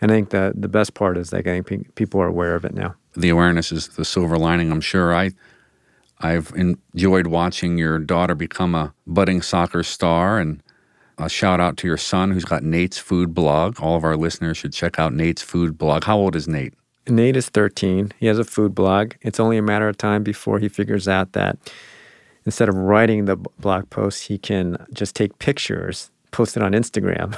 And 0.00 0.10
I 0.10 0.14
think 0.14 0.30
the 0.30 0.52
the 0.54 0.68
best 0.68 0.92
part 0.94 1.16
is 1.16 1.30
that 1.30 1.46
I 1.46 1.62
think 1.62 1.94
people 1.94 2.20
are 2.20 2.28
aware 2.28 2.54
of 2.54 2.64
it 2.64 2.74
now. 2.74 2.94
The 3.16 3.30
awareness 3.30 3.72
is 3.72 3.88
the 3.88 4.04
silver 4.04 4.36
lining. 4.36 4.70
I'm 4.70 4.82
sure 4.82 5.14
I 5.14 5.30
I've 6.20 6.52
enjoyed 6.56 7.26
watching 7.26 7.78
your 7.78 7.98
daughter 7.98 8.34
become 8.34 8.74
a 8.74 8.94
budding 9.06 9.42
soccer 9.42 9.82
star 9.82 10.38
and 10.38 10.62
a 11.18 11.28
shout 11.28 11.60
out 11.60 11.76
to 11.78 11.86
your 11.86 11.96
son 11.96 12.30
who's 12.30 12.44
got 12.44 12.62
Nate's 12.62 12.98
Food 12.98 13.34
Blog. 13.34 13.80
All 13.80 13.96
of 13.96 14.04
our 14.04 14.16
listeners 14.16 14.56
should 14.56 14.72
check 14.72 14.98
out 14.98 15.12
Nate's 15.12 15.42
Food 15.42 15.78
Blog. 15.78 16.04
How 16.04 16.18
old 16.18 16.36
is 16.36 16.46
Nate? 16.46 16.74
Nate 17.08 17.36
is 17.36 17.48
13. 17.48 18.12
He 18.18 18.26
has 18.26 18.38
a 18.38 18.44
food 18.44 18.74
blog. 18.74 19.12
It's 19.20 19.38
only 19.38 19.56
a 19.56 19.62
matter 19.62 19.88
of 19.88 19.96
time 19.96 20.22
before 20.22 20.58
he 20.58 20.68
figures 20.68 21.06
out 21.06 21.32
that 21.32 21.56
instead 22.44 22.68
of 22.68 22.74
writing 22.74 23.26
the 23.26 23.36
blog 23.36 23.88
post, 23.90 24.24
he 24.24 24.38
can 24.38 24.84
just 24.92 25.14
take 25.14 25.38
pictures 25.38 26.10
post 26.36 26.54
it 26.54 26.62
on 26.62 26.72
Instagram, 26.72 27.34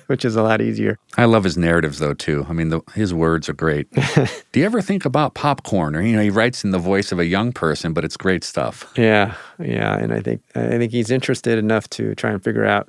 which 0.06 0.24
is 0.24 0.36
a 0.36 0.42
lot 0.42 0.60
easier. 0.60 0.96
I 1.18 1.24
love 1.24 1.42
his 1.42 1.58
narratives 1.58 1.98
though 1.98 2.14
too. 2.14 2.46
I 2.48 2.52
mean, 2.52 2.68
the, 2.68 2.80
his 2.94 3.12
words 3.12 3.48
are 3.48 3.52
great. 3.52 3.90
Do 4.52 4.60
you 4.60 4.64
ever 4.64 4.80
think 4.80 5.04
about 5.04 5.34
popcorn? 5.34 5.96
Or 5.96 6.00
you 6.00 6.14
know, 6.14 6.22
he 6.22 6.30
writes 6.30 6.62
in 6.62 6.70
the 6.70 6.78
voice 6.78 7.10
of 7.10 7.18
a 7.18 7.26
young 7.26 7.52
person, 7.52 7.92
but 7.92 8.04
it's 8.04 8.16
great 8.16 8.44
stuff. 8.44 8.90
Yeah, 8.96 9.34
yeah, 9.58 9.98
and 9.98 10.12
I 10.12 10.20
think 10.20 10.42
I 10.54 10.78
think 10.78 10.92
he's 10.92 11.10
interested 11.10 11.58
enough 11.58 11.90
to 11.90 12.14
try 12.14 12.30
and 12.30 12.42
figure 12.42 12.64
out. 12.64 12.88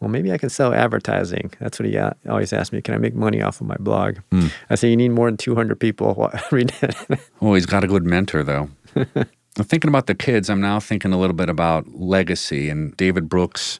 Well, 0.00 0.10
maybe 0.10 0.32
I 0.32 0.36
can 0.36 0.50
sell 0.50 0.74
advertising. 0.74 1.52
That's 1.60 1.78
what 1.78 1.88
he 1.88 1.96
uh, 1.96 2.10
always 2.28 2.52
asks 2.52 2.72
me. 2.72 2.82
Can 2.82 2.92
I 2.96 2.98
make 2.98 3.14
money 3.14 3.40
off 3.40 3.60
of 3.60 3.68
my 3.68 3.76
blog? 3.78 4.16
Mm. 4.32 4.50
I 4.68 4.74
say 4.74 4.90
you 4.90 4.96
need 4.96 5.10
more 5.10 5.28
than 5.28 5.36
200 5.36 5.78
people 5.78 6.28
read 6.50 6.74
it. 6.82 6.96
oh, 7.40 7.54
he's 7.54 7.66
got 7.66 7.84
a 7.84 7.86
good 7.86 8.02
mentor 8.02 8.42
though. 8.42 8.68
I'm 8.96 9.64
thinking 9.64 9.88
about 9.88 10.08
the 10.08 10.16
kids. 10.16 10.50
I'm 10.50 10.60
now 10.60 10.80
thinking 10.80 11.12
a 11.12 11.18
little 11.20 11.36
bit 11.36 11.48
about 11.48 11.86
legacy 11.94 12.68
and 12.68 12.96
David 12.96 13.28
Brooks 13.28 13.78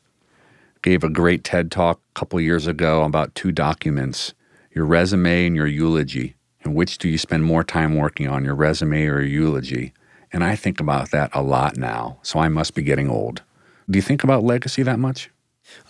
gave 0.83 1.05
a 1.05 1.09
great 1.09 1.45
TED 1.45 1.71
talk 1.71 2.01
a 2.15 2.19
couple 2.19 2.41
years 2.41 2.67
ago 2.67 3.03
about 3.05 3.35
two 3.35 3.53
documents 3.53 4.35
your 4.75 4.87
resume 4.87 5.47
and 5.47 5.55
your 5.55 5.67
eulogy. 5.67 6.35
And 6.65 6.75
which 6.75 6.97
do 6.97 7.09
you 7.09 7.19
spend 7.19 7.45
more 7.45 7.63
time 7.63 7.95
working 7.97 8.27
on, 8.27 8.45
your 8.45 8.55
resume 8.55 9.05
or 9.05 9.21
your 9.21 9.45
eulogy? 9.45 9.93
And 10.33 10.43
I 10.43 10.57
think 10.57 10.81
about 10.81 11.11
that 11.11 11.31
a 11.35 11.43
lot 11.43 11.77
now. 11.77 12.19
So 12.23 12.39
I 12.39 12.49
must 12.49 12.75
be 12.75 12.83
getting 12.83 13.11
old. 13.11 13.43
Do 13.91 13.99
you 13.99 14.03
think 14.03 14.25
about 14.25 14.45
legacy 14.45 14.83
that 14.83 14.99
much? 14.99 15.29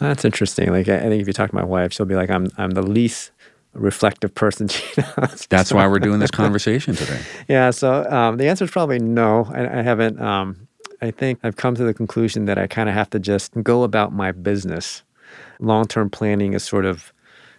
Well, 0.00 0.10
that's 0.10 0.24
interesting. 0.24 0.70
Like 0.70 0.88
I 0.88 1.00
think 1.00 1.20
if 1.20 1.26
you 1.26 1.32
talk 1.32 1.50
to 1.50 1.54
my 1.54 1.64
wife, 1.64 1.92
she'll 1.92 2.06
be 2.06 2.14
like, 2.14 2.30
"I'm 2.30 2.48
I'm 2.56 2.70
the 2.70 2.82
least 2.82 3.30
reflective 3.72 4.34
person 4.34 4.68
she 4.68 4.84
knows." 5.00 5.46
That's 5.48 5.72
why 5.72 5.86
we're 5.86 5.98
doing 5.98 6.18
this 6.18 6.30
conversation 6.42 6.94
today. 6.94 7.20
yeah. 7.48 7.70
So 7.70 8.04
um, 8.10 8.36
the 8.36 8.48
answer 8.48 8.64
is 8.64 8.70
probably 8.70 8.98
no. 8.98 9.48
I, 9.52 9.78
I 9.78 9.82
haven't. 9.82 10.20
Um, 10.20 10.68
I 11.02 11.10
think 11.10 11.40
I've 11.42 11.56
come 11.56 11.74
to 11.74 11.84
the 11.84 11.92
conclusion 11.92 12.44
that 12.44 12.58
I 12.58 12.68
kind 12.68 12.88
of 12.88 12.94
have 12.94 13.10
to 13.10 13.18
just 13.18 13.52
go 13.62 13.82
about 13.82 14.12
my 14.12 14.30
business. 14.30 15.02
Long 15.58 15.86
term 15.86 16.08
planning 16.08 16.52
is 16.52 16.62
sort 16.62 16.86
of 16.86 17.12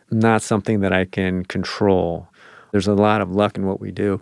not 0.10 0.42
something 0.42 0.80
that 0.80 0.94
I 0.94 1.04
can 1.04 1.44
control. 1.44 2.30
There's 2.72 2.88
a 2.88 2.94
lot 2.94 3.20
of 3.20 3.32
luck 3.32 3.58
in 3.58 3.66
what 3.66 3.82
we 3.82 3.92
do. 3.92 4.22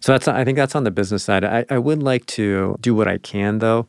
So 0.00 0.12
that's 0.12 0.28
I 0.28 0.44
think 0.44 0.56
that's 0.56 0.74
on 0.74 0.84
the 0.84 0.90
business 0.90 1.24
side. 1.24 1.44
I, 1.44 1.64
I 1.70 1.78
would 1.78 2.02
like 2.02 2.26
to 2.26 2.76
do 2.80 2.94
what 2.94 3.08
I 3.08 3.18
can 3.18 3.58
though 3.58 3.88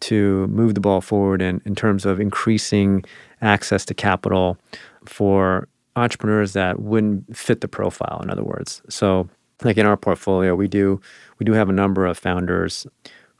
to 0.00 0.46
move 0.48 0.74
the 0.74 0.80
ball 0.80 1.00
forward 1.00 1.40
in, 1.40 1.62
in 1.64 1.74
terms 1.74 2.04
of 2.04 2.20
increasing 2.20 3.04
access 3.40 3.84
to 3.86 3.94
capital 3.94 4.58
for 5.06 5.68
entrepreneurs 5.96 6.52
that 6.52 6.80
wouldn't 6.80 7.34
fit 7.36 7.60
the 7.60 7.68
profile, 7.68 8.20
in 8.22 8.28
other 8.28 8.42
words. 8.42 8.82
So 8.88 9.28
like 9.62 9.78
in 9.78 9.86
our 9.86 9.96
portfolio, 9.96 10.54
we 10.54 10.68
do 10.68 11.00
we 11.38 11.44
do 11.44 11.52
have 11.52 11.70
a 11.70 11.72
number 11.72 12.04
of 12.04 12.18
founders 12.18 12.86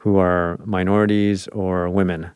who 0.03 0.17
are 0.17 0.59
minorities 0.65 1.47
or 1.47 1.89
women. 1.89 2.29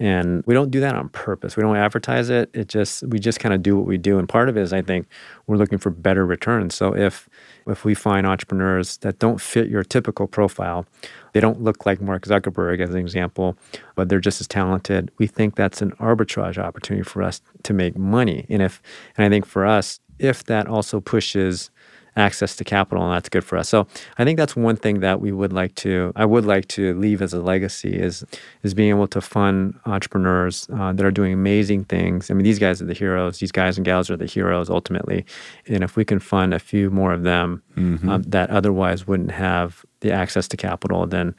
And 0.00 0.42
we 0.46 0.54
don't 0.54 0.72
do 0.72 0.80
that 0.80 0.96
on 0.96 1.08
purpose. 1.10 1.56
We 1.56 1.62
don't 1.62 1.76
advertise 1.76 2.28
it. 2.28 2.50
It 2.52 2.66
just 2.66 3.04
we 3.04 3.20
just 3.20 3.38
kind 3.38 3.54
of 3.54 3.62
do 3.62 3.76
what 3.76 3.86
we 3.86 3.96
do. 3.96 4.18
And 4.18 4.28
part 4.28 4.48
of 4.48 4.56
it 4.56 4.62
is 4.62 4.72
I 4.72 4.82
think 4.82 5.06
we're 5.46 5.56
looking 5.56 5.78
for 5.78 5.90
better 5.90 6.26
returns. 6.26 6.74
So 6.74 6.92
if 6.92 7.28
if 7.68 7.84
we 7.84 7.94
find 7.94 8.26
entrepreneurs 8.26 8.96
that 8.98 9.20
don't 9.20 9.40
fit 9.40 9.68
your 9.68 9.84
typical 9.84 10.26
profile, 10.26 10.86
they 11.32 11.38
don't 11.38 11.62
look 11.62 11.86
like 11.86 12.00
Mark 12.00 12.26
Zuckerberg 12.26 12.80
as 12.80 12.90
an 12.90 12.98
example, 12.98 13.56
but 13.94 14.08
they're 14.08 14.18
just 14.18 14.40
as 14.40 14.48
talented, 14.48 15.12
we 15.18 15.28
think 15.28 15.54
that's 15.54 15.80
an 15.80 15.92
arbitrage 15.92 16.58
opportunity 16.58 17.04
for 17.04 17.22
us 17.22 17.40
to 17.62 17.72
make 17.72 17.96
money. 17.96 18.46
And 18.48 18.60
if 18.60 18.82
and 19.16 19.24
I 19.24 19.28
think 19.28 19.46
for 19.46 19.64
us, 19.64 20.00
if 20.18 20.42
that 20.44 20.66
also 20.66 21.00
pushes 21.00 21.70
access 22.16 22.54
to 22.56 22.64
capital, 22.64 23.02
and 23.04 23.12
that's 23.12 23.28
good 23.28 23.44
for 23.44 23.58
us. 23.58 23.68
So 23.68 23.86
I 24.18 24.24
think 24.24 24.36
that's 24.36 24.54
one 24.54 24.76
thing 24.76 25.00
that 25.00 25.20
we 25.20 25.32
would 25.32 25.52
like 25.52 25.74
to, 25.76 26.12
I 26.14 26.24
would 26.24 26.44
like 26.44 26.68
to 26.68 26.94
leave 26.94 27.20
as 27.22 27.32
a 27.32 27.40
legacy 27.40 27.94
is 27.94 28.24
is 28.62 28.74
being 28.74 28.90
able 28.90 29.08
to 29.08 29.20
fund 29.20 29.78
entrepreneurs 29.86 30.68
uh, 30.72 30.92
that 30.92 31.04
are 31.04 31.10
doing 31.10 31.32
amazing 31.32 31.84
things. 31.84 32.30
I 32.30 32.34
mean, 32.34 32.44
these 32.44 32.58
guys 32.58 32.80
are 32.80 32.86
the 32.86 32.94
heroes. 32.94 33.38
These 33.38 33.52
guys 33.52 33.76
and 33.76 33.84
gals 33.84 34.10
are 34.10 34.16
the 34.16 34.26
heroes 34.26 34.70
ultimately. 34.70 35.24
And 35.66 35.82
if 35.82 35.96
we 35.96 36.04
can 36.04 36.20
fund 36.20 36.54
a 36.54 36.58
few 36.58 36.90
more 36.90 37.12
of 37.12 37.22
them 37.22 37.62
mm-hmm. 37.76 38.08
um, 38.08 38.22
that 38.22 38.50
otherwise 38.50 39.06
wouldn't 39.06 39.32
have 39.32 39.84
the 40.00 40.12
access 40.12 40.48
to 40.48 40.56
capital, 40.56 41.06
then 41.06 41.34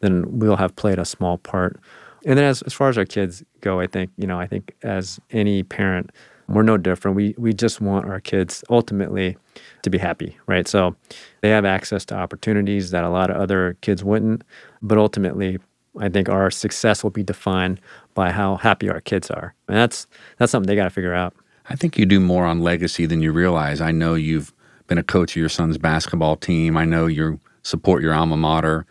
then 0.00 0.38
we'll 0.38 0.56
have 0.56 0.74
played 0.76 0.98
a 0.98 1.04
small 1.04 1.38
part. 1.38 1.80
And 2.26 2.38
then 2.38 2.44
as, 2.44 2.62
as 2.62 2.72
far 2.72 2.88
as 2.88 2.96
our 2.96 3.04
kids 3.04 3.42
go, 3.60 3.80
I 3.80 3.86
think, 3.86 4.10
you 4.16 4.26
know, 4.26 4.40
I 4.40 4.46
think 4.46 4.74
as 4.82 5.20
any 5.30 5.62
parent, 5.62 6.10
we're 6.48 6.62
no 6.62 6.76
different. 6.76 7.16
We 7.16 7.34
we 7.38 7.52
just 7.52 7.80
want 7.80 8.06
our 8.06 8.20
kids 8.20 8.64
ultimately 8.70 9.36
to 9.82 9.90
be 9.90 9.98
happy, 9.98 10.36
right? 10.46 10.66
So 10.68 10.96
they 11.40 11.50
have 11.50 11.64
access 11.64 12.04
to 12.06 12.14
opportunities 12.14 12.90
that 12.90 13.04
a 13.04 13.08
lot 13.08 13.30
of 13.30 13.36
other 13.36 13.76
kids 13.80 14.04
wouldn't, 14.04 14.42
but 14.82 14.98
ultimately 14.98 15.58
I 15.98 16.08
think 16.08 16.28
our 16.28 16.50
success 16.50 17.02
will 17.02 17.10
be 17.10 17.22
defined 17.22 17.80
by 18.14 18.30
how 18.30 18.56
happy 18.56 18.88
our 18.88 19.00
kids 19.00 19.30
are. 19.30 19.54
And 19.68 19.76
that's 19.76 20.06
that's 20.38 20.52
something 20.52 20.66
they 20.66 20.76
got 20.76 20.84
to 20.84 20.90
figure 20.90 21.14
out. 21.14 21.34
I 21.68 21.76
think 21.76 21.96
you 21.96 22.04
do 22.04 22.20
more 22.20 22.44
on 22.44 22.60
legacy 22.60 23.06
than 23.06 23.22
you 23.22 23.32
realize. 23.32 23.80
I 23.80 23.90
know 23.90 24.14
you've 24.14 24.52
been 24.86 24.98
a 24.98 25.02
coach 25.02 25.32
of 25.32 25.36
your 25.36 25.48
son's 25.48 25.78
basketball 25.78 26.36
team. 26.36 26.76
I 26.76 26.84
know 26.84 27.06
you 27.06 27.40
support 27.62 28.02
your 28.02 28.12
alma 28.12 28.36
mater. 28.36 28.84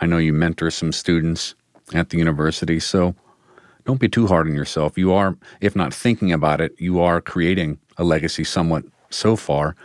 I 0.00 0.06
know 0.06 0.16
you 0.16 0.32
mentor 0.32 0.70
some 0.70 0.92
students 0.92 1.54
at 1.92 2.08
the 2.08 2.18
university. 2.18 2.80
So 2.80 3.14
don't 3.84 4.00
be 4.00 4.08
too 4.08 4.26
hard 4.26 4.46
on 4.46 4.54
yourself. 4.54 4.96
You 4.96 5.12
are, 5.12 5.36
if 5.60 5.76
not 5.76 5.92
thinking 5.92 6.32
about 6.32 6.60
it, 6.60 6.74
you 6.78 7.00
are 7.00 7.20
creating 7.20 7.78
a 7.98 8.04
legacy 8.04 8.44
somewhat 8.44 8.84
so 9.10 9.36
far. 9.36 9.76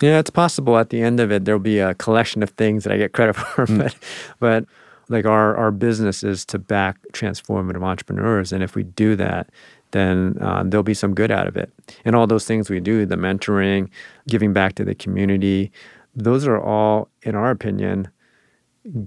Yeah, 0.00 0.18
it's 0.18 0.30
possible 0.30 0.76
at 0.78 0.90
the 0.90 1.02
end 1.02 1.20
of 1.20 1.30
it 1.30 1.44
there'll 1.44 1.60
be 1.60 1.78
a 1.78 1.94
collection 1.94 2.42
of 2.42 2.50
things 2.50 2.84
that 2.84 2.92
I 2.92 2.96
get 2.96 3.12
credit 3.12 3.36
for, 3.36 3.66
mm. 3.66 3.78
but 3.78 3.96
but 4.40 4.64
like 5.08 5.26
our 5.26 5.56
our 5.56 5.70
business 5.70 6.22
is 6.22 6.44
to 6.46 6.58
back 6.58 6.96
transformative 7.12 7.82
entrepreneurs, 7.82 8.52
and 8.52 8.62
if 8.62 8.74
we 8.74 8.82
do 8.82 9.16
that, 9.16 9.50
then 9.92 10.36
uh, 10.40 10.64
there'll 10.66 10.82
be 10.82 10.94
some 10.94 11.14
good 11.14 11.30
out 11.30 11.46
of 11.46 11.56
it. 11.56 11.72
And 12.04 12.16
all 12.16 12.26
those 12.26 12.46
things 12.46 12.68
we 12.68 12.80
do, 12.80 13.06
the 13.06 13.16
mentoring, 13.16 13.88
giving 14.28 14.52
back 14.52 14.74
to 14.74 14.84
the 14.84 14.94
community, 14.94 15.70
those 16.16 16.46
are 16.46 16.60
all, 16.60 17.08
in 17.22 17.34
our 17.34 17.50
opinion, 17.50 18.08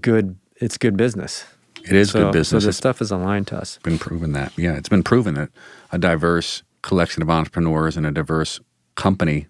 good. 0.01 0.37
It's 0.59 0.77
good 0.77 0.97
business. 0.97 1.45
It 1.89 1.95
is 1.95 2.11
so, 2.11 2.25
good 2.25 2.33
business. 2.33 2.63
So 2.63 2.67
the 2.67 2.73
stuff 2.73 3.01
is 3.01 3.11
aligned 3.11 3.47
to 3.47 3.57
us. 3.57 3.79
Been 3.83 3.99
proven 3.99 4.33
that. 4.33 4.53
Yeah, 4.57 4.75
it's 4.75 4.89
been 4.89 5.03
proven 5.03 5.35
that 5.35 5.49
a 5.91 5.97
diverse 5.97 6.63
collection 6.81 7.21
of 7.21 7.29
entrepreneurs 7.29 7.97
and 7.97 8.05
a 8.05 8.11
diverse 8.11 8.59
company 8.95 9.47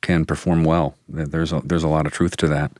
can 0.00 0.24
perform 0.24 0.64
well. 0.64 0.96
There's 1.08 1.52
a, 1.52 1.60
there's 1.64 1.84
a 1.84 1.88
lot 1.88 2.06
of 2.06 2.12
truth 2.12 2.36
to 2.38 2.48
that. 2.48 2.72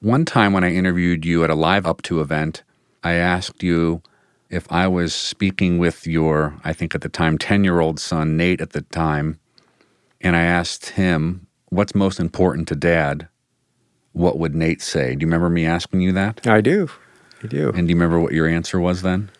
One 0.00 0.24
time 0.24 0.52
when 0.52 0.64
I 0.64 0.72
interviewed 0.72 1.24
you 1.24 1.44
at 1.44 1.50
a 1.50 1.54
live 1.54 1.86
up 1.86 2.02
to 2.02 2.20
event, 2.20 2.62
I 3.04 3.12
asked 3.14 3.62
you 3.62 4.02
if 4.50 4.70
I 4.70 4.86
was 4.86 5.14
speaking 5.14 5.78
with 5.78 6.06
your, 6.06 6.54
I 6.64 6.72
think 6.72 6.94
at 6.94 7.00
the 7.00 7.08
time, 7.08 7.38
10 7.38 7.64
year 7.64 7.80
old 7.80 7.98
son, 7.98 8.36
Nate, 8.36 8.60
at 8.60 8.70
the 8.70 8.82
time, 8.82 9.38
and 10.20 10.36
I 10.36 10.42
asked 10.42 10.90
him, 10.90 11.46
What's 11.70 11.94
most 11.94 12.20
important 12.20 12.68
to 12.68 12.76
dad? 12.76 13.28
What 14.12 14.38
would 14.38 14.54
Nate 14.54 14.82
say? 14.82 15.14
Do 15.14 15.22
you 15.22 15.26
remember 15.26 15.48
me 15.48 15.64
asking 15.64 16.02
you 16.02 16.12
that? 16.12 16.46
I 16.46 16.60
do. 16.60 16.90
I 17.42 17.46
do. 17.46 17.68
And 17.70 17.88
do 17.88 17.92
you 17.92 17.96
remember 17.96 18.20
what 18.20 18.32
your 18.32 18.46
answer 18.46 18.80
was 18.80 19.02
then? 19.02 19.30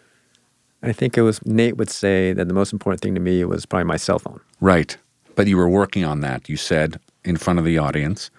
I 0.83 0.93
think 0.93 1.17
it 1.17 1.23
was 1.23 1.45
Nate 1.47 1.77
would 1.77 1.91
say 1.91 2.33
that 2.33 2.49
the 2.49 2.55
most 2.55 2.73
important 2.73 3.01
thing 3.01 3.15
to 3.15 3.21
me 3.21 3.45
was 3.45 3.67
probably 3.67 3.85
my 3.85 3.97
cell 3.97 4.19
phone. 4.19 4.41
Right. 4.61 4.97
But 5.37 5.47
you 5.47 5.57
were 5.57 5.69
working 5.69 6.05
on 6.05 6.21
that, 6.21 6.49
you 6.49 6.57
said, 6.57 6.99
in 7.25 7.37
front 7.37 7.59
of 7.59 7.65
the 7.65 7.79
audience. 7.79 8.31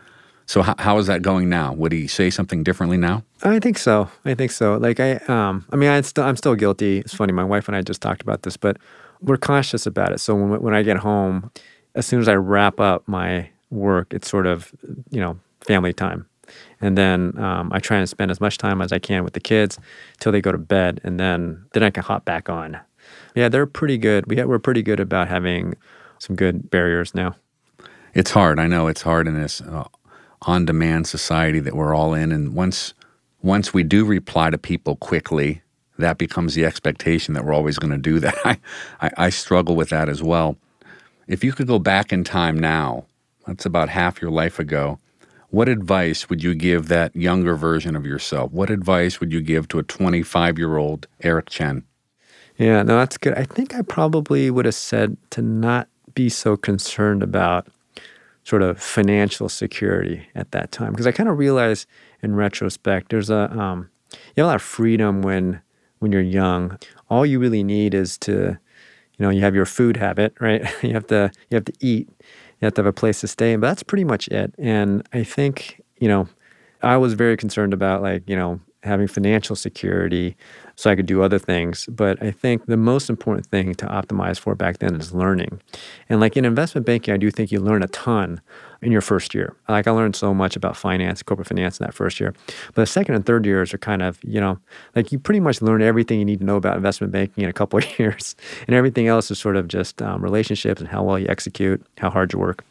So 0.45 0.61
how, 0.61 0.75
how 0.77 0.97
is 0.97 1.07
that 1.07 1.21
going 1.21 1.49
now? 1.49 1.73
Would 1.73 1.93
he 1.93 2.05
say 2.05 2.29
something 2.29 2.63
differently 2.63 2.97
now? 2.97 3.23
I 3.43 3.59
think 3.59 3.77
so. 3.77 4.09
I 4.25 4.33
think 4.33 4.51
so. 4.51 4.75
Like 4.75 4.99
I, 4.99 5.15
um, 5.27 5.65
I 5.71 5.77
mean, 5.77 5.89
I 5.89 6.01
still, 6.01 6.25
I'm 6.25 6.35
still 6.35 6.55
guilty. 6.55 6.99
It's 6.99 7.13
funny. 7.13 7.31
My 7.31 7.45
wife 7.45 7.67
and 7.69 7.77
I 7.77 7.81
just 7.81 8.01
talked 8.01 8.21
about 8.21 8.43
this, 8.43 8.57
but 8.57 8.77
we're 9.21 9.37
cautious 9.37 9.85
about 9.85 10.11
it. 10.11 10.19
So 10.19 10.35
when 10.35 10.61
when 10.61 10.73
I 10.73 10.83
get 10.83 10.97
home, 10.97 11.49
as 11.95 12.05
soon 12.05 12.19
as 12.19 12.27
I 12.27 12.35
wrap 12.35 12.79
up 12.79 13.07
my 13.07 13.49
work, 13.69 14.13
it's 14.13 14.29
sort 14.29 14.45
of 14.45 14.73
you 15.09 15.21
know 15.21 15.39
family 15.61 15.93
time, 15.93 16.27
and 16.81 16.97
then 16.97 17.37
um, 17.37 17.71
I 17.73 17.79
try 17.79 17.97
and 17.97 18.09
spend 18.09 18.31
as 18.31 18.41
much 18.41 18.57
time 18.57 18.81
as 18.81 18.91
I 18.91 18.99
can 18.99 19.23
with 19.23 19.33
the 19.33 19.39
kids 19.39 19.79
till 20.19 20.31
they 20.31 20.41
go 20.41 20.51
to 20.51 20.57
bed, 20.57 20.99
and 21.03 21.19
then 21.19 21.65
then 21.73 21.83
I 21.83 21.89
can 21.89 22.03
hop 22.03 22.25
back 22.25 22.49
on. 22.49 22.79
Yeah, 23.35 23.49
they're 23.49 23.65
pretty 23.65 23.97
good. 23.97 24.25
We 24.27 24.43
we're 24.43 24.59
pretty 24.59 24.83
good 24.83 24.99
about 24.99 25.27
having 25.27 25.75
some 26.19 26.35
good 26.35 26.69
barriers 26.69 27.13
now. 27.15 27.35
It's 28.13 28.31
hard. 28.31 28.59
I 28.59 28.67
know 28.67 28.87
it's 28.87 29.01
hard 29.01 29.27
in 29.27 29.39
this 29.39 29.59
uh, 29.61 29.87
on-demand 30.43 31.07
society 31.07 31.59
that 31.59 31.75
we're 31.75 31.95
all 31.95 32.13
in, 32.13 32.31
and 32.31 32.53
once 32.53 32.93
once 33.41 33.73
we 33.73 33.83
do 33.83 34.05
reply 34.05 34.49
to 34.49 34.57
people 34.57 34.95
quickly, 34.95 35.61
that 35.97 36.17
becomes 36.17 36.55
the 36.55 36.65
expectation 36.65 37.33
that 37.33 37.43
we're 37.43 37.53
always 37.53 37.77
going 37.77 37.91
to 37.91 37.97
do 37.97 38.19
that. 38.19 38.35
I, 38.45 38.57
I, 39.01 39.11
I 39.17 39.29
struggle 39.29 39.75
with 39.75 39.89
that 39.89 40.09
as 40.09 40.23
well. 40.23 40.57
If 41.27 41.43
you 41.43 41.53
could 41.53 41.67
go 41.67 41.79
back 41.79 42.11
in 42.13 42.23
time 42.23 42.57
now, 42.57 43.05
that's 43.45 43.65
about 43.65 43.89
half 43.89 44.21
your 44.21 44.31
life 44.31 44.59
ago. 44.59 44.99
What 45.53 45.69
advice 45.69 46.31
would 46.31 46.41
you 46.41 46.55
give 46.55 46.87
that 46.87 47.15
younger 47.15 47.55
version 47.55 47.95
of 47.95 48.07
yourself? 48.07 48.51
What 48.51 48.71
advice 48.71 49.19
would 49.19 49.31
you 49.31 49.39
give 49.39 49.67
to 49.67 49.77
a 49.77 49.83
25 49.83 50.57
year 50.57 50.77
old 50.77 51.05
Eric 51.21 51.51
Chen? 51.51 51.83
Yeah, 52.57 52.81
no, 52.81 52.97
that's 52.97 53.19
good. 53.19 53.35
I 53.35 53.43
think 53.43 53.75
I 53.75 53.83
probably 53.83 54.49
would 54.49 54.65
have 54.65 54.73
said 54.73 55.15
to 55.29 55.43
not 55.43 55.89
be 56.15 56.27
so 56.27 56.57
concerned 56.57 57.21
about 57.21 57.67
sort 58.43 58.63
of 58.63 58.81
financial 58.81 59.47
security 59.47 60.27
at 60.33 60.49
that 60.53 60.71
time 60.71 60.91
because 60.91 61.05
I 61.05 61.11
kind 61.11 61.29
of 61.29 61.37
realized 61.37 61.85
in 62.23 62.33
retrospect 62.33 63.09
there's 63.09 63.29
a 63.29 63.51
um, 63.51 63.91
you 64.09 64.41
have 64.41 64.45
a 64.45 64.47
lot 64.47 64.55
of 64.55 64.63
freedom 64.63 65.21
when 65.21 65.61
when 65.99 66.11
you're 66.11 66.19
young. 66.19 66.79
All 67.11 67.27
you 67.27 67.37
really 67.37 67.63
need 67.63 67.93
is 67.93 68.17
to 68.19 68.57
you 69.17 69.23
know 69.23 69.29
you 69.29 69.41
have 69.41 69.53
your 69.53 69.67
food 69.67 69.97
habit 69.97 70.33
right. 70.39 70.63
you 70.81 70.93
have 70.93 71.05
to 71.07 71.31
you 71.51 71.55
have 71.57 71.65
to 71.65 71.73
eat. 71.79 72.09
You 72.63 72.67
have 72.67 72.75
to 72.75 72.79
have 72.79 72.85
a 72.85 72.93
place 72.93 73.19
to 73.19 73.27
stay, 73.27 73.57
but 73.57 73.67
that's 73.67 73.83
pretty 73.83 74.05
much 74.05 74.29
it. 74.29 74.55
And 74.57 75.05
I 75.11 75.25
think 75.25 75.81
you 75.97 76.07
know 76.07 76.29
I 76.81 76.95
was 76.95 77.13
very 77.13 77.35
concerned 77.35 77.73
about 77.73 78.01
like 78.01 78.23
you 78.25 78.37
know 78.37 78.61
having 78.83 79.07
financial 79.07 79.55
security 79.55 80.35
so 80.75 80.89
I 80.89 80.95
could 80.95 81.05
do 81.05 81.21
other 81.21 81.39
things. 81.39 81.87
But 81.89 82.21
I 82.21 82.31
think 82.31 82.65
the 82.65 82.77
most 82.77 83.09
important 83.09 83.47
thing 83.47 83.73
to 83.75 83.85
optimize 83.85 84.39
for 84.39 84.55
back 84.55 84.79
then 84.79 84.95
is 84.95 85.13
learning. 85.13 85.61
And 86.09 86.19
like 86.19 86.35
in 86.35 86.45
investment 86.45 86.85
banking, 86.85 87.13
I 87.13 87.17
do 87.17 87.31
think 87.31 87.51
you 87.51 87.59
learn 87.59 87.83
a 87.83 87.87
ton 87.87 88.41
in 88.81 88.91
your 88.91 89.01
first 89.01 89.33
year. 89.33 89.55
Like 89.69 89.87
I 89.87 89.91
learned 89.91 90.15
so 90.15 90.33
much 90.33 90.55
about 90.55 90.75
finance, 90.75 91.23
corporate 91.23 91.47
finance 91.47 91.79
in 91.79 91.85
that 91.85 91.93
first 91.93 92.19
year. 92.19 92.33
But 92.67 92.81
the 92.81 92.85
second 92.85 93.15
and 93.15 93.25
third 93.25 93.45
years 93.45 93.73
are 93.73 93.77
kind 93.77 94.01
of, 94.01 94.19
you 94.23 94.41
know, 94.41 94.59
like 94.95 95.11
you 95.11 95.19
pretty 95.19 95.39
much 95.39 95.61
learn 95.61 95.81
everything 95.81 96.19
you 96.19 96.25
need 96.25 96.39
to 96.39 96.45
know 96.45 96.57
about 96.57 96.75
investment 96.75 97.13
banking 97.13 97.45
in 97.45 97.49
a 97.49 97.53
couple 97.53 97.79
of 97.79 97.99
years. 97.99 98.35
And 98.67 98.75
everything 98.75 99.07
else 99.07 99.31
is 99.31 99.39
sort 99.39 99.55
of 99.55 99.67
just 99.67 100.01
um, 100.01 100.21
relationships 100.21 100.81
and 100.81 100.89
how 100.89 101.03
well 101.03 101.17
you 101.17 101.27
execute, 101.29 101.85
how 101.97 102.09
hard 102.09 102.33
you 102.33 102.39
work. 102.39 102.65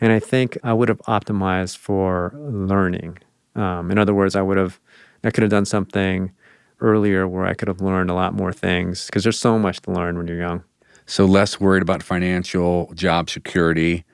And 0.00 0.12
I 0.12 0.18
think 0.18 0.58
I 0.64 0.72
would 0.72 0.88
have 0.88 0.98
optimized 1.02 1.76
for 1.76 2.32
learning. 2.34 3.18
Um, 3.54 3.90
in 3.90 3.98
other 3.98 4.14
words, 4.14 4.34
I 4.34 4.42
would 4.42 4.56
have 4.56 4.80
I 5.24 5.30
could 5.30 5.42
have 5.42 5.50
done 5.50 5.64
something 5.64 6.32
earlier 6.80 7.28
where 7.28 7.46
I 7.46 7.54
could 7.54 7.68
have 7.68 7.80
learned 7.80 8.10
a 8.10 8.14
lot 8.14 8.34
more 8.34 8.52
things 8.52 9.06
because 9.06 9.22
there's 9.22 9.38
so 9.38 9.58
much 9.58 9.80
to 9.82 9.92
learn 9.92 10.18
when 10.18 10.26
you're 10.26 10.38
young. 10.38 10.64
So 11.06 11.24
less 11.24 11.60
worried 11.60 11.82
about 11.82 12.02
financial 12.02 12.92
job 12.94 13.30
security 13.30 14.04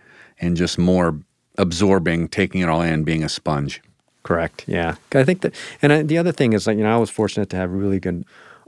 and 0.40 0.56
just 0.56 0.78
more 0.78 1.18
absorbing, 1.56 2.28
taking 2.28 2.60
it 2.60 2.68
all 2.68 2.82
in, 2.82 3.04
being 3.04 3.24
a 3.24 3.28
sponge. 3.28 3.82
Correct. 4.22 4.64
Yeah. 4.66 4.96
I 5.12 5.24
think 5.24 5.40
that, 5.42 5.54
and 5.80 5.92
I, 5.92 6.02
the 6.02 6.18
other 6.18 6.32
thing 6.32 6.52
is 6.52 6.66
like, 6.66 6.76
you 6.76 6.82
know, 6.82 6.94
I 6.94 6.98
was 6.98 7.10
fortunate 7.10 7.48
to 7.50 7.56
have 7.56 7.70
really 7.70 7.98
good 7.98 8.24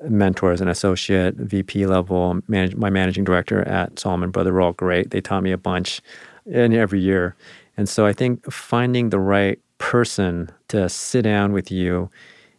mentors, 0.08 0.60
an 0.60 0.68
associate, 0.68 1.34
VP 1.36 1.86
level, 1.86 2.40
manage, 2.48 2.74
my 2.74 2.88
managing 2.88 3.24
director 3.24 3.66
at 3.68 3.98
Salomon 3.98 4.30
Brothers 4.30 4.52
were 4.52 4.62
all 4.62 4.72
great. 4.72 5.10
They 5.10 5.20
taught 5.20 5.42
me 5.42 5.52
a 5.52 5.58
bunch 5.58 6.00
and 6.50 6.72
every 6.74 7.00
year. 7.00 7.36
And 7.76 7.88
so 7.88 8.06
I 8.06 8.12
think 8.12 8.50
finding 8.50 9.10
the 9.10 9.18
right 9.18 9.58
person 9.78 10.50
to 10.70 10.88
sit 10.88 11.22
down 11.22 11.52
with 11.52 11.70
you 11.70 12.10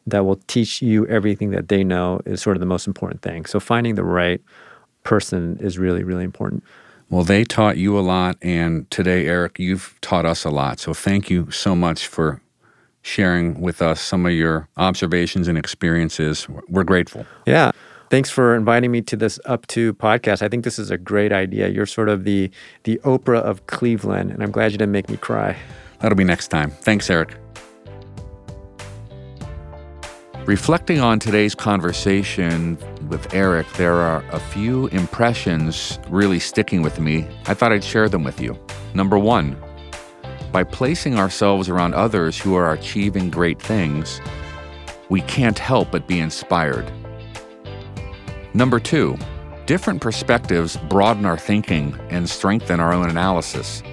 that 0.08 0.26
will 0.26 0.38
teach 0.48 0.82
you 0.82 1.06
everything 1.08 1.52
that 1.52 1.68
they 1.68 1.84
know 1.84 2.22
is 2.26 2.42
sort 2.42 2.56
of 2.56 2.60
the 2.60 2.66
most 2.66 2.88
important 2.88 3.22
thing. 3.22 3.46
So 3.46 3.60
finding 3.60 3.96
the 3.96 4.04
right 4.04 4.42
person 5.04 5.58
is 5.60 5.78
really, 5.78 6.04
really 6.04 6.24
important. 6.24 6.64
Well, 7.10 7.24
they 7.24 7.44
taught 7.44 7.78
you 7.78 7.98
a 8.00 8.02
lot. 8.02 8.38
And 8.42 8.90
today, 8.90 9.28
Eric, 9.28 9.60
you've 9.60 9.96
taught 10.02 10.26
us 10.26 10.46
a 10.46 10.50
lot. 10.50 10.80
So 10.80 10.94
thank 10.94 11.30
you 11.30 11.52
so 11.52 11.76
much 11.76 12.08
for 12.08 12.42
sharing 13.02 13.60
with 13.60 13.82
us 13.82 14.00
some 14.00 14.26
of 14.26 14.32
your 14.32 14.70
observations 14.78 15.48
and 15.48 15.58
experiences. 15.58 16.48
We're 16.70 16.84
grateful. 16.84 17.26
Yeah. 17.46 17.72
Thanks 18.10 18.30
for 18.30 18.56
inviting 18.56 18.92
me 18.92 19.02
to 19.04 19.16
this 19.16 19.40
Up 19.46 19.68
To 19.68 19.94
podcast. 19.94 20.42
I 20.42 20.50
think 20.50 20.64
this 20.64 20.78
is 20.78 20.92
a 20.92 20.98
great 20.98 21.32
idea. 21.32 21.70
You're 21.70 21.86
sort 21.86 22.10
of 22.10 22.26
the 22.26 22.52
the 22.84 23.00
Oprah 23.06 23.40
of 23.40 23.66
Cleveland, 23.68 24.32
and 24.32 24.44
I'm 24.44 24.52
glad 24.52 24.74
you 24.74 24.78
didn't 24.78 24.92
make 24.92 25.10
me 25.10 25.16
cry. 25.16 25.56
That'll 26.00 26.18
be 26.18 26.26
next 26.26 26.50
time. 26.50 26.72
Thanks, 26.72 27.10
Eric. 27.10 27.41
Reflecting 30.48 31.00
on 31.00 31.20
today's 31.20 31.54
conversation 31.54 32.76
with 33.10 33.32
Eric, 33.32 33.72
there 33.74 33.94
are 33.94 34.26
a 34.32 34.40
few 34.40 34.88
impressions 34.88 36.00
really 36.10 36.40
sticking 36.40 36.82
with 36.82 37.00
me. 37.00 37.28
I 37.46 37.54
thought 37.54 37.72
I'd 37.72 37.84
share 37.84 38.10
them 38.10 38.24
with 38.24 38.42
you. 38.42 38.60
Number 38.96 39.20
one, 39.20 39.56
by 40.52 40.64
placing 40.64 41.20
ourselves 41.20 41.70
around 41.70 41.94
others 41.94 42.40
who 42.40 42.56
are 42.56 42.74
achieving 42.74 43.30
great 43.30 43.62
things, 43.62 44.20
we 45.10 45.22
can't 45.22 45.60
help 45.60 45.92
but 45.92 46.08
be 46.08 46.20
inspired. 46.20 46.92
Number 48.56 48.80
two, 48.80 49.20
different 49.68 50.02
perspectives 50.02 50.76
broaden 50.90 51.24
our 51.24 51.38
thinking 51.38 51.96
and 52.10 52.28
strengthen 52.28 52.80
our 52.80 52.94
own 52.94 53.08
analysis. 53.08 53.84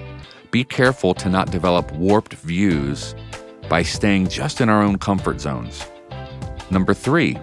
Be 0.49 0.63
careful 0.63 1.13
to 1.13 1.29
not 1.29 1.51
develop 1.51 1.91
warped 1.91 2.33
views 2.33 3.13
by 3.69 3.83
staying 3.83 4.29
just 4.29 4.61
in 4.61 4.67
our 4.67 4.81
own 4.81 4.97
comfort 4.97 5.39
zones. 5.39 5.85
Number 6.71 6.93
three, 6.93 7.37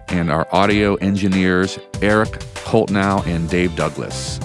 and 0.09 0.33
our 0.33 0.49
audio 0.51 0.97
engineers, 0.97 1.79
Eric 2.03 2.31
Holtnow 2.65 3.25
and 3.25 3.49
Dave 3.49 3.77
Douglas. 3.77 4.41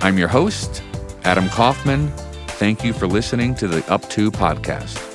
I'm 0.00 0.16
your 0.16 0.28
host, 0.28 0.82
Adam 1.24 1.50
Kaufman. 1.50 2.10
Thank 2.60 2.84
you 2.84 2.92
for 2.92 3.06
listening 3.06 3.54
to 3.54 3.68
the 3.68 3.82
Up 3.90 4.06
To 4.10 4.30
podcast. 4.30 5.09